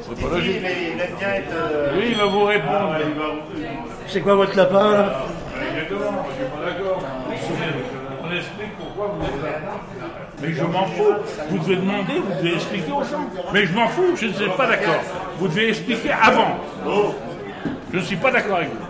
[0.01, 0.55] C'est Titi, pas logique.
[0.59, 1.51] il, aime bien être.
[1.53, 2.91] euh, Oui, il va vous répondre.
[2.95, 3.63] Ah, il va vous-
[4.07, 5.19] C'est quoi votre lapin là?
[5.71, 6.99] Exactement, je suis pas d'accord.
[8.23, 10.04] On explique pourquoi vous êtes là.
[10.41, 11.13] Mais je m'en fous.
[11.49, 13.29] Vous devez demander, vous devez expliquer aux gens.
[13.53, 15.01] Mais je m'en fous, je ne suis pas d'accord.
[15.39, 16.57] Vous devez expliquer avant.
[17.93, 18.85] Je ne suis pas d'accord avec vous.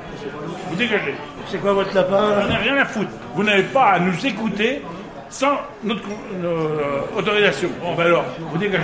[0.69, 1.15] Vous dégagez.
[1.47, 3.11] C'est quoi votre lapin J'en ai rien à foutre.
[3.35, 4.81] Vous n'avez pas à nous écouter
[5.29, 6.03] sans notre
[6.43, 7.69] euh, autorisation.
[7.81, 8.83] Bon, ben alors, vous dégagez.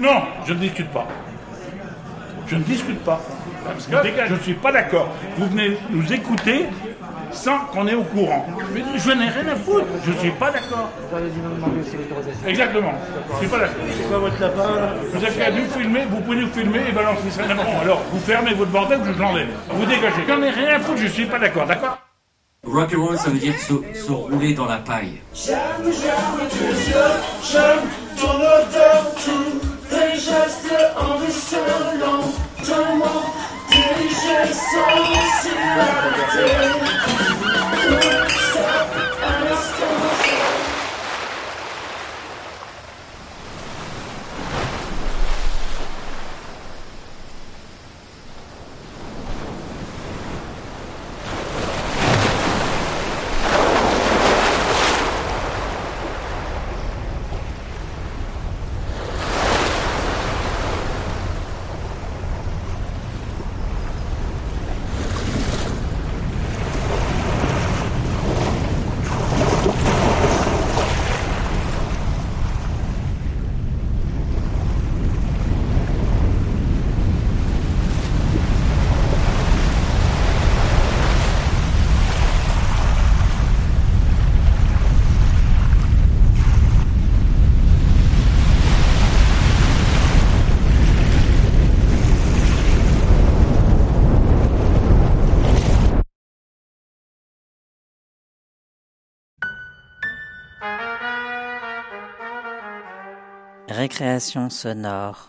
[0.00, 1.06] Non, je ne discute pas.
[2.46, 3.20] Je ne discute pas.
[3.66, 4.28] Vous dégagez.
[4.28, 5.08] Je ne suis pas d'accord.
[5.36, 6.66] Vous venez nous écouter
[7.34, 8.46] sans qu'on est au courant.
[8.96, 9.84] Je n'ai rien à foutre.
[10.04, 10.90] Je ne suis pas d'accord.
[12.46, 12.94] Exactement.
[13.28, 13.82] Je ne suis pas d'accord.
[13.96, 17.42] C'est quoi votre lapin Vous avez nous filmer, vous pouvez nous filmer et balancer ça.
[17.42, 19.48] Bon, alors, vous fermez votre bordel ou je l'enlève.
[19.70, 20.24] Vous dégagez.
[20.28, 21.98] J'en ai rien à foutre, je ne suis pas d'accord, d'accord
[22.66, 25.20] Rock'n'roll, ça veut dire se, se rouler dans la paille.
[25.34, 27.12] J'aime, j'aime tes yeux,
[27.42, 27.84] j'aime
[28.16, 29.60] ton odeur, tous
[29.90, 30.72] tes gestes
[33.74, 35.04] tes sans
[103.84, 105.26] Récréation sonore.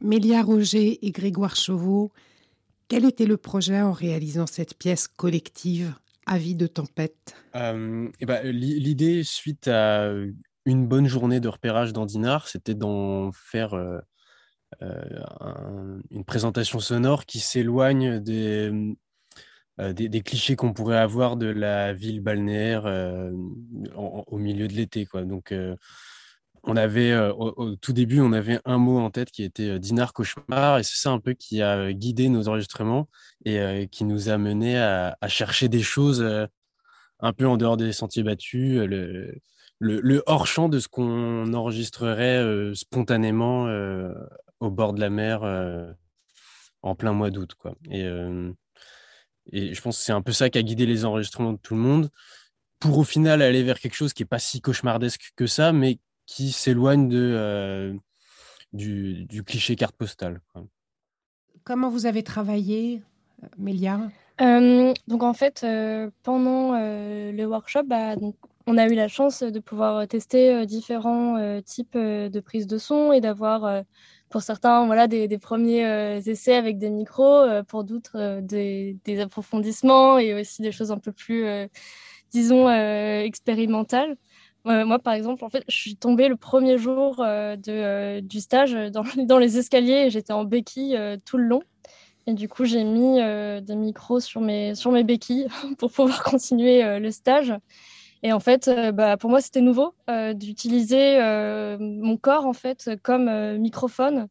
[0.00, 2.10] Mélia Roger et Grégoire Chauveau,
[2.88, 5.94] quel était le projet en réalisant cette pièce collective
[6.26, 7.36] Avis de tempête?
[7.54, 10.10] Euh, eh ben, l'i- L'idée, suite à
[10.64, 13.98] une bonne journée de repérage dans Dinard, c'était d'en faire euh,
[14.82, 18.72] euh, un- une présentation sonore qui s'éloigne des,
[19.80, 23.30] euh, des, clichés qu'on pourrait avoir de la ville balnéaire euh,
[23.94, 25.06] au milieu de l'été.
[25.14, 25.76] Donc, euh,
[26.64, 30.78] on avait, au, tout début, on avait un mot en tête qui était Dinard Cauchemar,
[30.78, 33.08] et c'est ça un peu qui a guidé nos enregistrements
[33.44, 36.26] et qui nous a mené à, chercher des choses
[37.20, 39.40] un peu en dehors des sentiers battus, le,
[39.78, 43.66] le hors-champ de ce qu'on enregistrerait spontanément
[44.58, 45.44] au bord de la mer
[46.82, 47.54] en plein mois d'août.
[49.52, 51.74] Et je pense que c'est un peu ça qui a guidé les enregistrements de tout
[51.74, 52.10] le monde,
[52.78, 55.98] pour au final aller vers quelque chose qui n'est pas si cauchemardesque que ça, mais
[56.26, 57.94] qui s'éloigne de, euh,
[58.72, 60.40] du, du cliché carte postale.
[61.64, 63.02] Comment vous avez travaillé,
[63.42, 64.00] euh, Mélia?
[64.40, 68.36] Euh, donc en fait, euh, pendant euh, le workshop, bah, donc,
[68.66, 72.66] on a eu la chance de pouvoir tester euh, différents euh, types euh, de prises
[72.66, 73.82] de son et d'avoir, euh,
[74.30, 79.20] pour certains, voilà, des, premiers euh, essais avec des micros, euh, pour d'autres, euh, des,
[79.20, 81.46] approfondissements et aussi des choses un peu plus,
[82.30, 84.16] disons, expérimentales.
[84.64, 89.02] Moi, par exemple, en fait, je suis tombée le premier jour de, du stage dans,
[89.24, 91.62] dans les escaliers et j'étais en béquille tout le long.
[92.26, 93.16] Et du coup, j'ai mis
[93.62, 95.48] des micros sur mes, sur mes béquilles
[95.78, 97.54] pour pouvoir continuer le stage.
[98.22, 102.52] Et en fait, euh, bah, pour moi, c'était nouveau euh, d'utiliser euh, mon corps en
[102.52, 104.28] fait comme microphone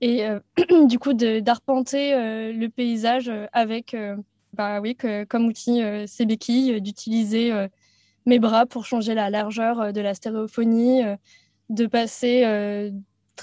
[0.00, 0.24] et
[0.86, 3.94] du coup d'arpenter le paysage avec,
[4.54, 7.52] bah oui, que, comme outil ces béquilles, d'utiliser
[8.24, 11.02] mes bras pour changer la largeur de la stéréophonie,
[11.68, 12.90] de passer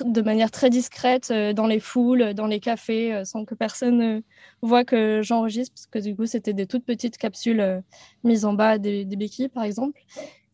[0.06, 4.02] de manière très discrète euh, dans les foules, dans les cafés, euh, sans que personne
[4.02, 4.22] euh,
[4.62, 7.82] voit que j'enregistre, parce que du coup, c'était des toutes petites capsules euh,
[8.24, 10.00] mises en bas des, béquilles, par exemple.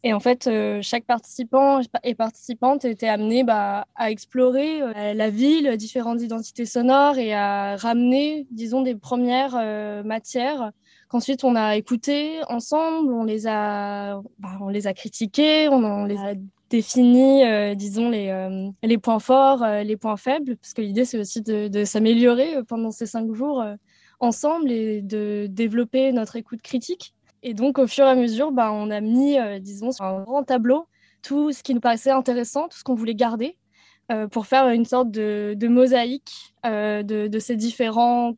[0.06, 5.30] Et en fait, euh, chaque participant et participante était amené bah, à explorer euh, la
[5.30, 10.72] ville, différentes identités sonores et à ramener, disons, des premières euh, matières
[11.08, 16.18] qu'ensuite on a écoutées ensemble, on les a, bah, on les a critiquées, on les
[16.18, 16.34] a
[16.74, 21.06] défini, euh, disons, les, euh, les points forts, euh, les points faibles, parce que l'idée,
[21.06, 23.64] c'est aussi de, s'améliorer pendant ces cinq jours
[24.20, 27.14] ensemble et de développer notre écoute critique.
[27.44, 30.44] Et donc, au fur et à mesure, bah, on a mis, disons, sur un grand
[30.44, 30.88] tableau
[31.22, 33.58] tout ce qui nous paraissait intéressant, tout ce qu'on voulait garder,
[34.32, 38.38] pour faire une sorte de, mosaïque de, ces différentes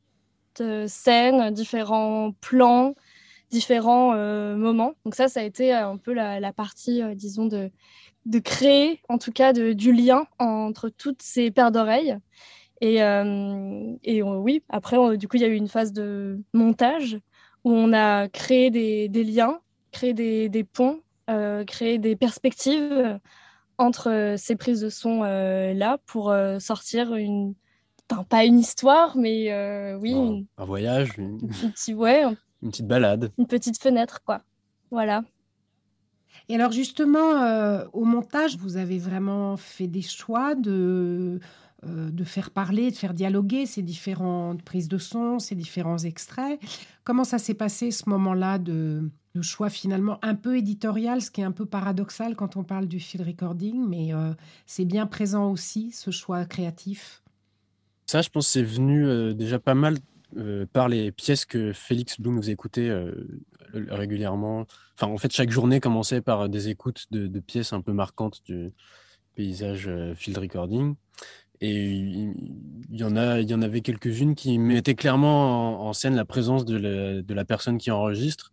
[0.88, 2.96] scènes, différents plans,
[3.50, 4.94] différents euh, moments.
[5.06, 7.72] Donc ça, ça a été euh, un peu la, la partie, euh, disons, de,
[8.26, 12.18] de créer, en tout cas, de, du lien entre toutes ces paires d'oreilles.
[12.82, 12.98] Et,
[14.04, 17.18] et oui, après, on- du coup, il y a eu une phase de montage
[17.64, 19.60] où on a créé des, des liens,
[19.92, 21.00] créé des, des ponts,
[21.66, 23.18] créé des perspectives
[23.78, 27.56] entre ces prises de son euh, là pour euh, sortir une,
[28.12, 32.24] enfin, pas une histoire, mais euh, oui, une, Un voyage, une, une petite, ouais,
[32.66, 33.32] une petite balade.
[33.38, 34.42] une petite fenêtre, quoi.
[34.92, 35.24] Voilà.
[36.50, 41.40] Et alors justement, euh, au montage, vous avez vraiment fait des choix de,
[41.86, 46.60] euh, de faire parler, de faire dialoguer ces différentes prises de son, ces différents extraits.
[47.04, 51.42] Comment ça s'est passé ce moment-là de, de choix finalement un peu éditorial, ce qui
[51.42, 54.34] est un peu paradoxal quand on parle du field recording, mais euh,
[54.66, 57.22] c'est bien présent aussi, ce choix créatif?
[58.08, 59.98] Ça, je pense, c'est venu euh, déjà pas mal
[60.38, 63.12] euh, par les pièces que Félix Blum nous écoutait euh,
[63.74, 64.66] régulièrement.
[64.96, 68.72] Enfin, en fait, chaque journée commençait par des écoutes de, pièces un peu marquantes du
[69.36, 70.96] paysage euh, field recording.
[71.62, 72.34] Et il,
[72.92, 77.46] y en y en avait quelques-unes qui mettaient clairement en, scène la présence de la,
[77.46, 78.52] personne qui enregistre.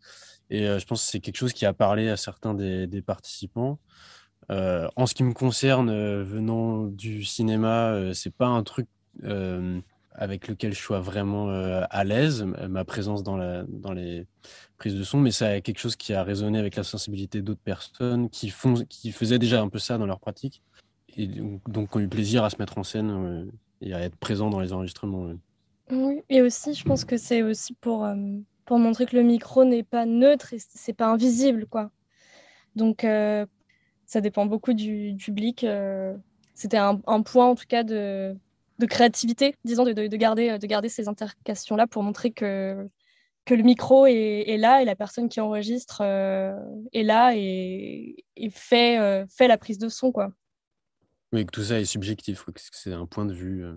[0.50, 3.78] Et euh, je pense que c'est quelque chose qui a parlé à certains des, participants.
[4.50, 8.86] Euh, en ce qui me concerne, euh, venant du cinéma, euh, c'est pas un truc
[9.24, 9.80] euh,
[10.14, 14.26] avec lequel je sois vraiment euh, à l'aise, ma présence dans, la, dans les
[14.78, 18.28] prises de son, mais c'est quelque chose qui a résonné avec la sensibilité d'autres personnes
[18.30, 20.62] qui, font, qui faisaient déjà un peu ça dans leur pratique,
[21.16, 23.44] et donc, ont eu plaisir à se mettre en scène euh,
[23.80, 25.32] et à être présents dans les enregistrements.
[26.28, 28.14] et aussi, je pense que c'est aussi pour, euh,
[28.64, 31.90] pour montrer que le micro n'est pas neutre et c'est pas invisible, quoi.
[32.76, 35.66] Donc, ça dépend beaucoup du, public.
[36.54, 38.34] C'était un point, en tout cas, de,
[38.82, 42.88] de créativité, disons, de, de, de garder, de garder ces intercations-là pour montrer que,
[43.44, 46.54] que le micro est, est là et la personne qui enregistre euh,
[46.92, 50.32] est là et, et fait, euh, fait la prise de son, quoi.
[51.32, 53.64] Oui, que tout ça est subjectif, quoi, que c'est un point de vue.
[53.64, 53.76] euh?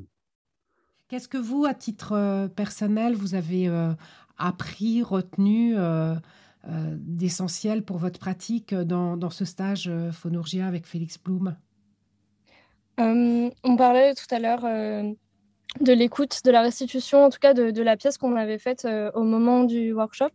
[1.07, 3.93] Qu'est-ce que vous, à titre personnel, vous avez euh,
[4.37, 6.15] appris, retenu euh,
[6.67, 11.49] euh, d'essentiel pour votre pratique dans, dans ce stage euh, Phonorgia avec Félix Blum?
[11.49, 11.64] Euh,
[12.97, 15.11] on parlait tout à l'heure euh,
[15.81, 19.11] de l'écoute, de la restitution, en tout cas de, la pièce qu'on avait faite euh,
[19.13, 20.29] au moment du workshop.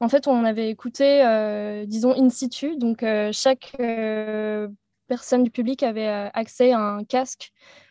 [0.00, 2.76] En fait, on avait écouté, euh, disons, in situ.
[2.76, 4.68] Donc, euh, chaque euh,
[5.08, 7.50] personne du public avait euh, accès à un casque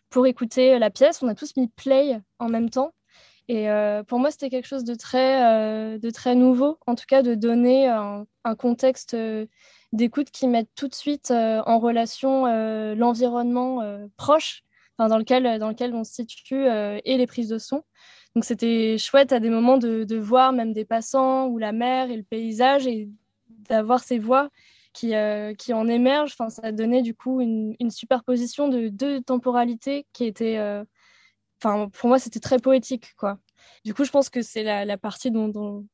[0.10, 1.24] pour écouter la pièce.
[1.24, 2.94] On a tous mis play en même temps.
[3.48, 7.06] Et euh, pour moi, c'était quelque chose de très, euh, de très nouveau, en tout
[7.08, 8.26] cas de donner un,
[8.58, 9.46] contexte euh,
[9.96, 14.64] d'écoute qui mette tout de suite euh, en relation euh, l'environnement euh, proche
[14.98, 17.84] dans, lequel, dans lequel on se situe et les prises de son.
[18.34, 22.18] Donc c'était chouette à des moments de, voir même des passants ou la mer et
[22.18, 23.10] le paysage et
[23.50, 24.50] d'avoir ces voix
[24.94, 25.14] qui,
[25.58, 26.34] qui en émergent.
[26.40, 30.58] Enfin, ça donnait du coup une, superposition de deux temporalités qui était
[31.62, 33.38] enfin, pour moi, c'était très poétique, quoi.
[33.84, 35.32] Du coup, je pense que c'est la, partie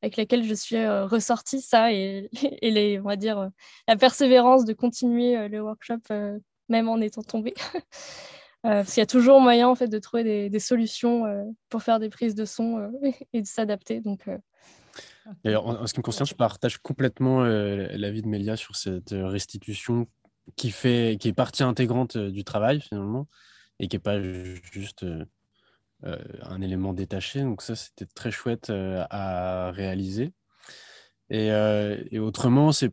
[0.02, 2.30] avec laquelle je suis euh, ressortie, ça, et,
[2.62, 3.48] les, on va dire, euh,
[3.86, 6.00] la persévérance de continuer euh, le workshop,
[6.68, 7.54] même en étant tombée.
[8.62, 11.24] Parce qu'il y a toujours moyen, en fait, de trouver des, solutions
[11.68, 12.92] pour faire des prises de son
[13.32, 14.00] et de s'adapter.
[14.00, 14.30] Donc,
[15.44, 20.06] D'ailleurs, en, ce qui me concerne, je partage complètement l'avis de Mélia sur cette restitution
[20.54, 23.26] qui, fait, qui est partie intégrante du travail finalement
[23.80, 25.04] et qui n'est pas ju- juste
[26.04, 27.40] un élément détaché.
[27.42, 30.32] Donc ça, c'était très chouette euh, à réaliser.
[31.30, 32.90] Et, euh, et autrement, c'est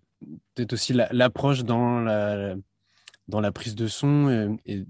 [0.55, 2.55] peut-être aussi la- l'approche dans la,
[3.27, 4.85] dans la prise de son et, et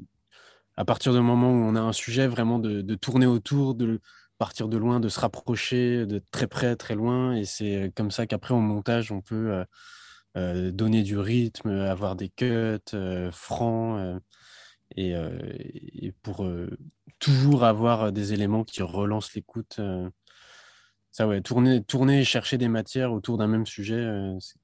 [0.78, 3.99] à partir du moment où on a un sujet, vraiment de, tourner autour, de
[4.38, 7.36] partir de loin, de se rapprocher de très près, très loin.
[7.36, 9.65] Et c'est comme ça qu'après, au montage, on peut euh,
[10.38, 14.20] euh, donner du rythme, avoir des cuts euh, francs euh,
[14.95, 16.69] et, euh, et pour euh,
[17.19, 19.79] toujours avoir des éléments qui relancent l'écoute.
[21.11, 24.07] ça, ouais, tourner, tourner et chercher des matières autour d'un même sujet,
[24.39, 24.57] c'est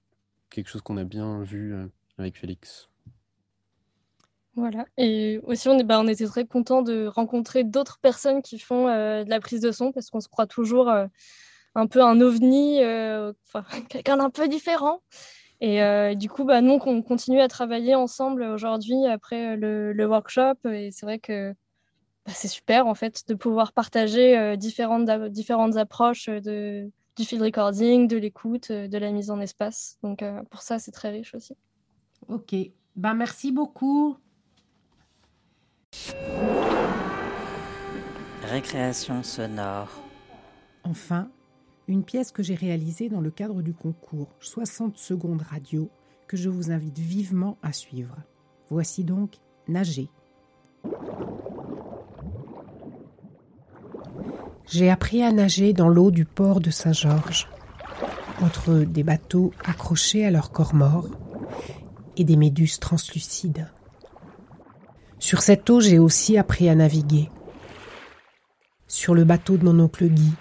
[0.49, 1.75] quelque chose qu'on a bien vu
[2.17, 2.89] avec Félix.
[4.55, 4.85] Voilà.
[4.97, 8.85] Et aussi, on, est, bah, on était très contents de rencontrer d'autres personnes qui font
[8.85, 12.79] de la prise de son parce qu'on se croit toujours un peu un ovni,
[13.89, 15.01] quelqu'un d'un peu différent.
[15.65, 20.05] Et euh, du coup, bah, nous, on continue à travailler ensemble aujourd'hui après le, le
[20.05, 20.57] workshop.
[20.65, 21.55] Et c'est vrai que
[22.27, 27.41] bah, c'est super, en fait, de pouvoir partager euh, différentes, différentes approches de, du field
[27.41, 29.97] recording, de l'écoute, euh, de la mise en espace.
[30.03, 31.57] Donc, euh, pour ça, c'est très riche aussi.
[32.27, 32.53] Ok.
[32.95, 34.17] Ben, merci beaucoup.
[38.43, 39.89] Récréation sonore.
[40.83, 41.27] Enfin,
[41.87, 45.89] une pièce que j'ai réalisée dans le cadre du concours 60 secondes radio
[46.27, 48.15] que je vous invite vivement à suivre.
[48.69, 49.35] Voici donc
[49.67, 50.09] Nager.
[54.65, 57.47] J'ai appris à nager dans l'eau du port de Saint-Georges,
[58.41, 61.07] entre des bateaux accrochés à leur corps mort
[62.17, 63.69] et des méduses translucides.
[65.19, 67.29] Sur cette eau, j'ai aussi appris à naviguer.
[68.87, 70.33] Sur le bateau de mon oncle Guy,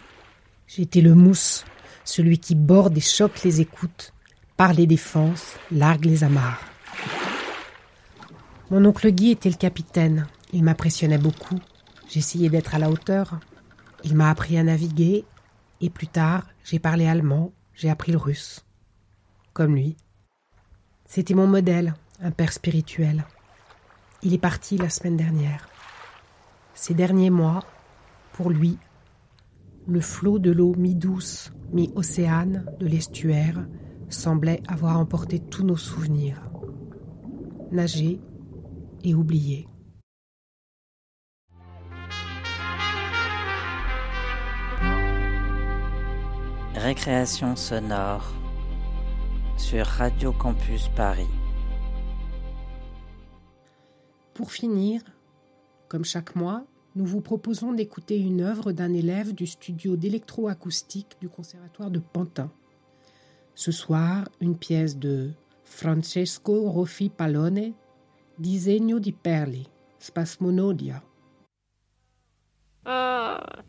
[0.67, 1.65] j'étais le mousse,
[2.05, 4.13] celui qui borde et choque les écoutes,
[4.57, 6.61] parle les défenses, largue les amarres.
[8.71, 10.27] Mon oncle Guy était le capitaine.
[10.53, 11.59] Il m'impressionnait beaucoup.
[12.09, 13.41] J'essayais d'être à la hauteur.
[14.05, 15.25] Il m'a appris à naviguer
[15.81, 18.65] et plus tard, j'ai parlé allemand, j'ai appris le russe.
[19.53, 19.97] Comme lui.
[21.07, 23.25] C'était mon modèle, un père spirituel.
[24.23, 25.69] Il est parti la semaine dernière.
[26.75, 27.65] Ces derniers mois,
[28.33, 28.79] pour lui,
[29.87, 33.67] le flot de l'eau mi-douce, mi-océane de l'estuaire
[34.09, 36.51] semblait avoir emporté tous nos souvenirs.
[37.71, 38.21] Nager
[39.03, 39.67] et oublier.
[46.75, 48.33] Récréation sonore
[49.57, 51.29] sur Radio Campus Paris.
[54.35, 55.01] Pour finir,
[55.89, 56.65] comme chaque mois,
[56.95, 62.51] nous vous proposons d'écouter une œuvre d'un élève du studio d'électroacoustique du Conservatoire de Pantin.
[63.55, 65.31] Ce soir, une pièce de
[65.65, 67.73] Francesco Roffi Pallone,
[68.39, 69.67] Disegno di Perli,
[69.99, 71.03] Spasmonodia.
[72.85, 73.65] Ah.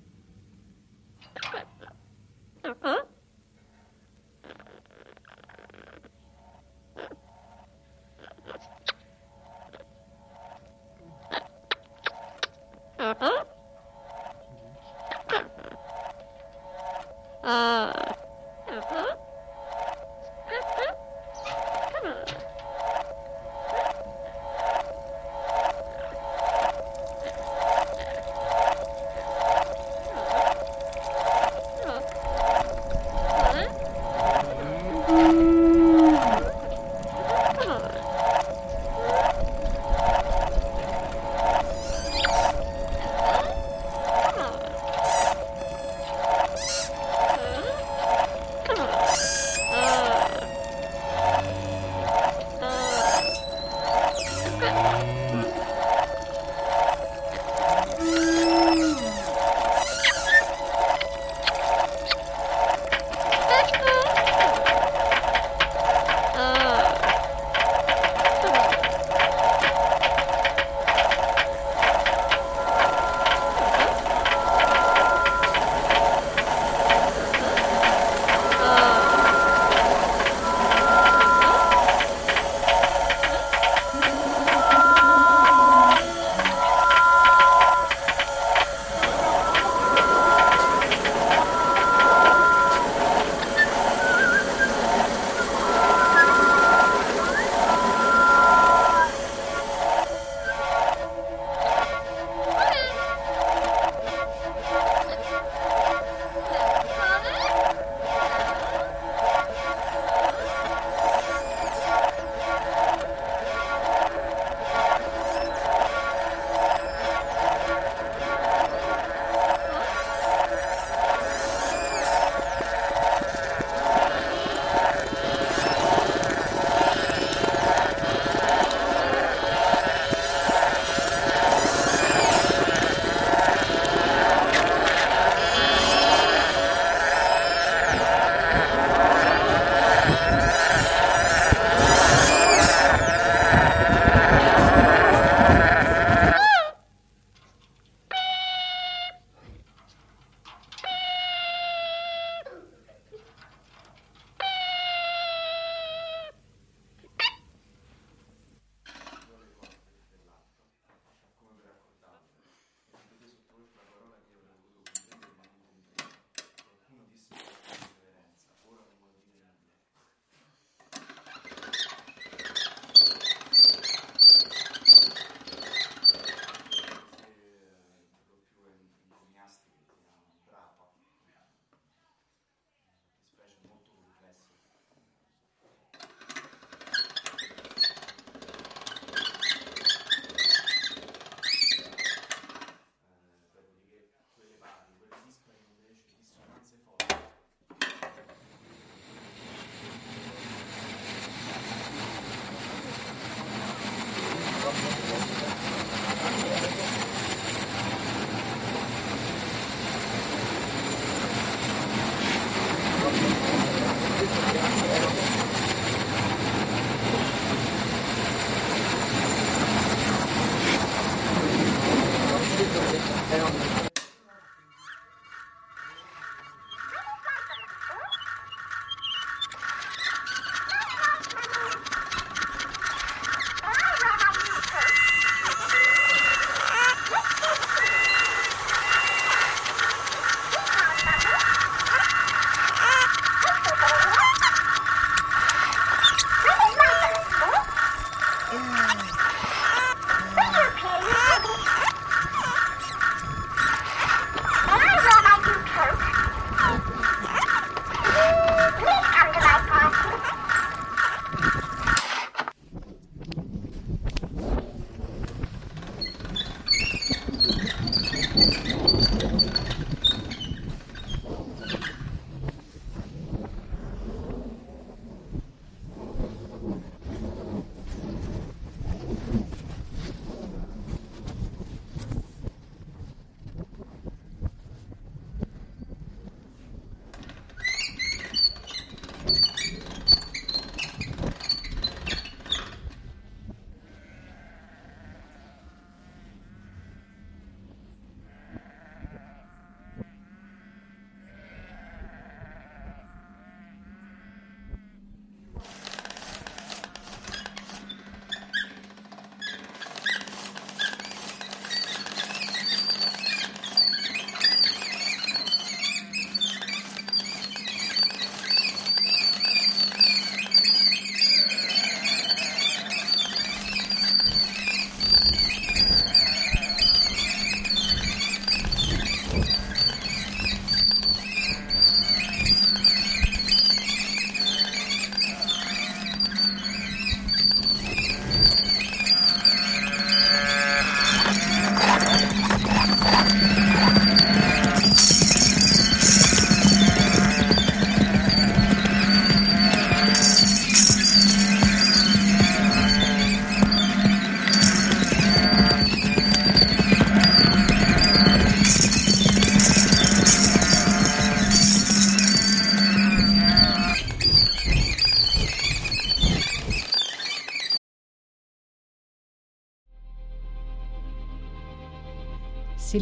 [17.43, 18.05] 아.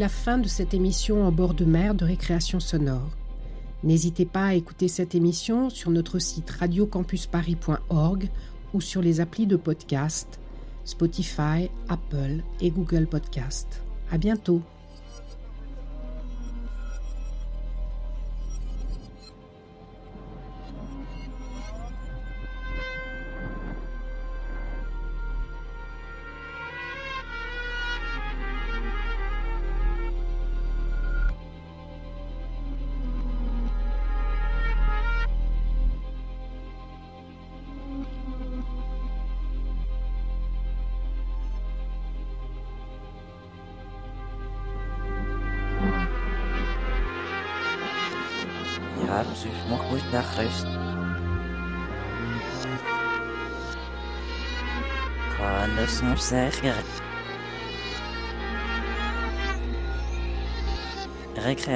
[0.04, 3.08] La fin de cette émission en bord de mer de récréation sonore.
[3.86, 8.30] N'hésitez pas à écouter cette émission sur notre site radiocampusparis.org
[8.74, 10.41] ou sur les applis de podcast
[10.84, 13.82] Spotify, Apple et Google Podcast.
[14.12, 14.62] À bientôt.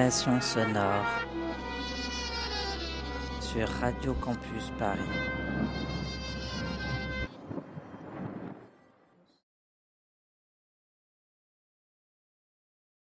[0.10, 1.06] Sonore
[3.42, 5.02] sur Radio Campus Paris.